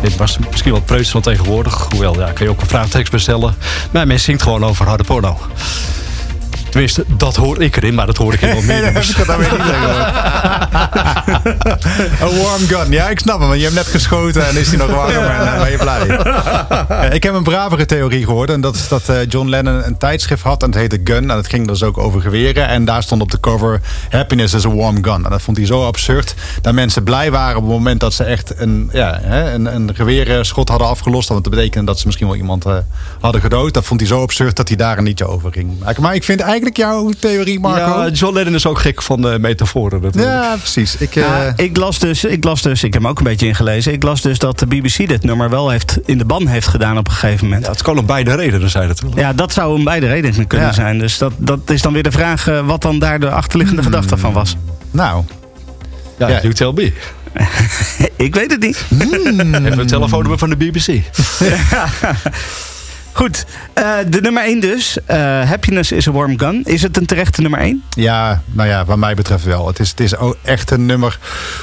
[0.00, 1.86] Het was misschien wat preuts van tegenwoordig.
[1.90, 3.54] Hoewel, ja, kan je ook een vraagtekst bestellen.
[3.90, 5.38] Maar men zingt gewoon over harde porno.
[6.70, 9.14] Tenminste, dat hoor ik erin, maar dat hoor ik wel meer nummers.
[9.14, 9.88] dat weet ik niet zeggen.
[12.28, 12.90] Een warm gun.
[12.90, 13.48] Ja, ik snap hem.
[13.48, 16.08] Want je hebt net geschoten en is hij nog warm en dan ben je blij.
[17.16, 18.50] Ik heb een bravere theorie gehoord.
[18.50, 20.62] En dat is dat eh, John Lennon een tijdschrift had.
[20.62, 21.16] En het heette Gun.
[21.16, 22.68] En dat ging dus ook over geweren.
[22.68, 23.80] En daar stond op de cover...
[24.10, 25.24] Happiness is a warm gun.
[25.24, 26.34] En dat vond hij zo absurd.
[26.60, 29.90] Dat mensen blij waren op het moment dat ze echt een, ja, hè, een, een
[29.94, 31.28] geweerschot hadden afgelost.
[31.28, 32.76] Want dat betekende dat ze misschien wel iemand eh,
[33.20, 33.74] hadden gedood.
[33.74, 36.02] Dat vond hij zo absurd dat hij daar een liedje over ging maken.
[36.02, 38.02] Maar ik vind eigenlijk jouw theorie, Marco...
[38.02, 40.32] Ja, John Lennon is ook gek van de metaforen natuurlijk.
[40.34, 40.96] Ja, precies.
[40.96, 43.46] Ik, eh, Ja, ik las dus, ik las dus, ik heb hem ook een beetje
[43.46, 43.92] ingelezen.
[43.92, 46.98] Ik las dus dat de BBC dit nummer wel heeft in de ban heeft gedaan
[46.98, 47.64] op een gegeven moment.
[47.64, 49.20] Ja, het kan om beide redenen zijn natuurlijk.
[49.20, 50.72] Ja, dat zou om beide redenen kunnen Ja.
[50.72, 50.98] zijn.
[50.98, 54.16] Dus dat, dat is dan weer de vraag eh, wat dan daar de achterliggende gedachte
[54.16, 54.56] van was.
[54.90, 55.24] nou,
[56.18, 56.40] Ja, Ja.
[56.40, 56.92] you tell me.
[58.16, 58.84] ik weet het niet.
[58.98, 60.86] Hebben we het telefoonnummer van de BBC?
[63.12, 64.98] Goed, eh, de nummer 1 dus.
[65.04, 66.62] Eh, Happiness is a warm gun.
[66.64, 67.82] Is het een terechte nummer 1?
[67.90, 69.66] ja, nou ja, wat mij betreft wel.
[69.66, 71.18] Het is, het is ook echt een nummer.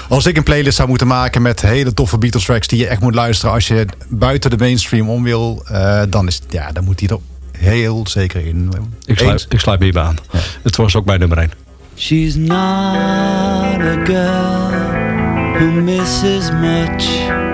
[0.09, 3.01] Als ik een playlist zou moeten maken met hele toffe Beatles tracks die je echt
[3.01, 6.97] moet luisteren als je buiten de mainstream om wil, eh, dan is ja, dan moet
[6.97, 7.17] die er
[7.51, 8.71] heel zeker in.
[9.05, 10.17] Ik sluit, ik sluit me hierbij aan.
[10.63, 11.51] Het was ook mijn nummer 1.
[11.95, 12.57] She's not
[13.81, 14.69] a girl
[15.53, 17.45] who misses much.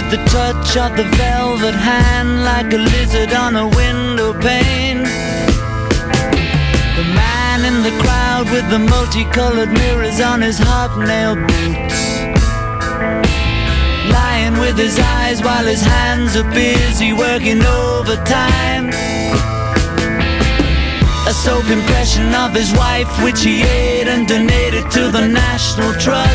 [0.00, 5.02] With the touch of the velvet hand, like a lizard on a window pane.
[6.98, 12.00] The man in the crowd with the multicolored mirrors on his hobnail boots
[14.16, 18.88] lying with his eyes while his hands are busy working overtime.
[21.28, 26.29] A soap impression of his wife, which he ate and donated to the National Trust.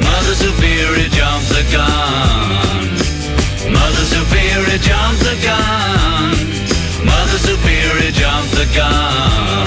[0.02, 2.92] Mother Superior, jump the gun.
[3.72, 7.06] Mother Superior, jump the gun.
[7.06, 9.65] Mother Superior, jump the gun.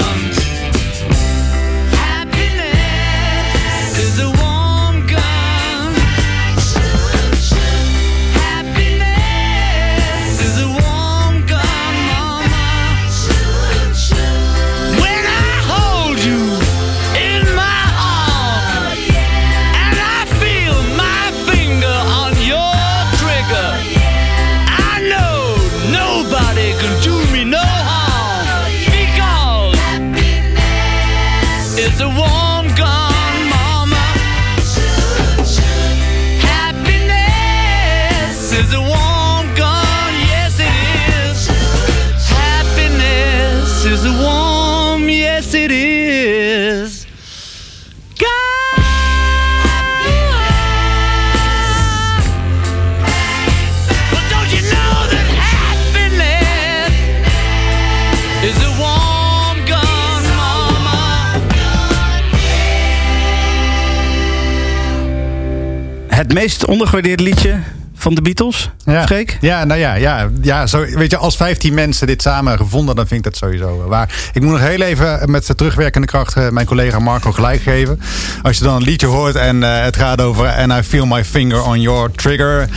[66.80, 67.58] Ondergewaardeerde liedje
[67.94, 69.06] van de Beatles, Ja.
[69.06, 69.38] Freek?
[69.40, 73.06] Ja, nou ja, ja, ja zo, weet je, als 15 mensen dit samen gevonden, dan
[73.06, 74.30] vind ik dat sowieso waar.
[74.32, 78.00] Ik moet nog heel even met de terugwerkende kracht eh, mijn collega Marco gelijk geven.
[78.42, 81.24] Als je dan een liedje hoort en eh, het gaat over And I feel my
[81.24, 82.68] finger on your trigger.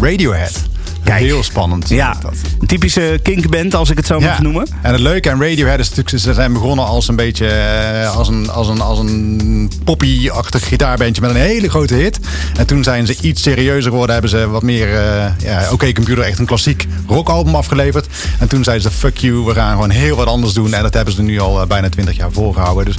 [0.00, 0.62] Radiohead.
[1.10, 1.22] Kijk.
[1.22, 1.88] Heel spannend.
[1.88, 2.34] Ja, Dat.
[2.60, 4.66] een typische kinkband als ik het zo mag noemen.
[4.82, 8.28] En het leuke aan Radiohead is natuurlijk, ze zijn begonnen als een beetje eh, als
[8.28, 12.18] een, als een, als een poppy-achtig gitaarbandje met een hele grote hit.
[12.58, 16.24] En toen zijn ze iets serieuzer geworden, hebben ze wat meer, eh, ja, oké computer,
[16.24, 18.06] echt een klassiek rockalbum afgeleverd.
[18.38, 20.74] En toen zeiden ze, fuck you, we gaan gewoon heel wat anders doen.
[20.74, 22.84] En dat hebben ze nu al eh, bijna 20 jaar volgehouden.
[22.84, 22.96] Dus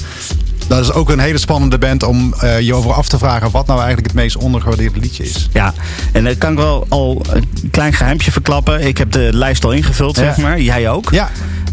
[0.76, 3.66] dat is ook een hele spannende band om eh, je over af te vragen wat
[3.68, 5.50] nou eigenlijk het meest ondergewaardeerde liedje is.
[5.54, 5.74] Ja,
[6.12, 8.88] en dan kan ik wel al een klein geheimtje verklappen.
[8.88, 10.22] Ik heb de lijst al ingevuld, Ja.
[10.24, 10.60] zeg maar.
[10.62, 11.12] Jij ook.
[11.12, 11.30] Ja.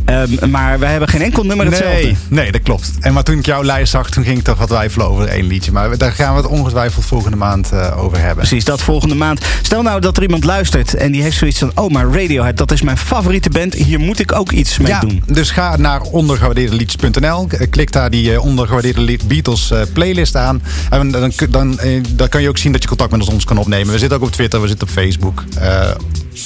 [0.08, 2.02] Ehm, maar wij hebben geen enkel nummer hetzelfde.
[2.02, 2.90] Nee, nee, dat klopt.
[3.00, 5.46] En maar toen ik jouw lijst zag, toen ging ik toch wat twijfelen over één
[5.46, 5.72] liedje.
[5.72, 8.36] Maar daar gaan we het ongetwijfeld volgende maand eh, over hebben.
[8.36, 9.40] Precies, dat volgende maand.
[9.62, 11.70] Stel nou dat er iemand luistert en die heeft zoiets van...
[11.74, 13.74] oh, maar Radiohead, dat is mijn favoriete band.
[13.74, 15.22] Hier moet ik ook iets mee ja, doen.
[15.26, 17.46] dus ga naar ondergewaardeerdeliedjes.nl.
[17.46, 20.62] K- Klik daar die eh, ondergewaardeerde Beatles eh, playlist aan.
[20.90, 23.58] En dan, dan, dan, eh, kan je ook zien dat je contact met ons kan
[23.58, 23.92] opnemen.
[23.92, 25.44] We zitten ook op Twitter, we zitten op Facebook.
[25.58, 25.90] Eh,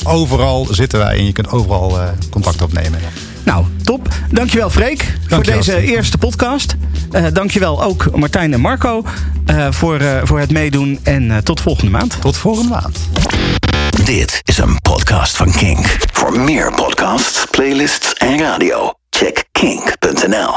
[0.04, 2.98] overal zitten wij en je kunt overal eh, contact opnemen.
[3.44, 4.08] Nou, top.
[4.30, 6.76] Dankjewel Freek voor deze eerste podcast.
[7.10, 9.04] Eh dankjewel ook Martijn en Marco
[9.46, 11.00] eh, voor, eh, voor het meedoen.
[11.02, 12.20] En eh, tot volgende maand.
[12.20, 12.98] Tot volgende maand.
[14.04, 15.96] Dit is een podcast van Kink.
[16.12, 20.52] Voor meer podcasts, playlists en radio, check kink.nl.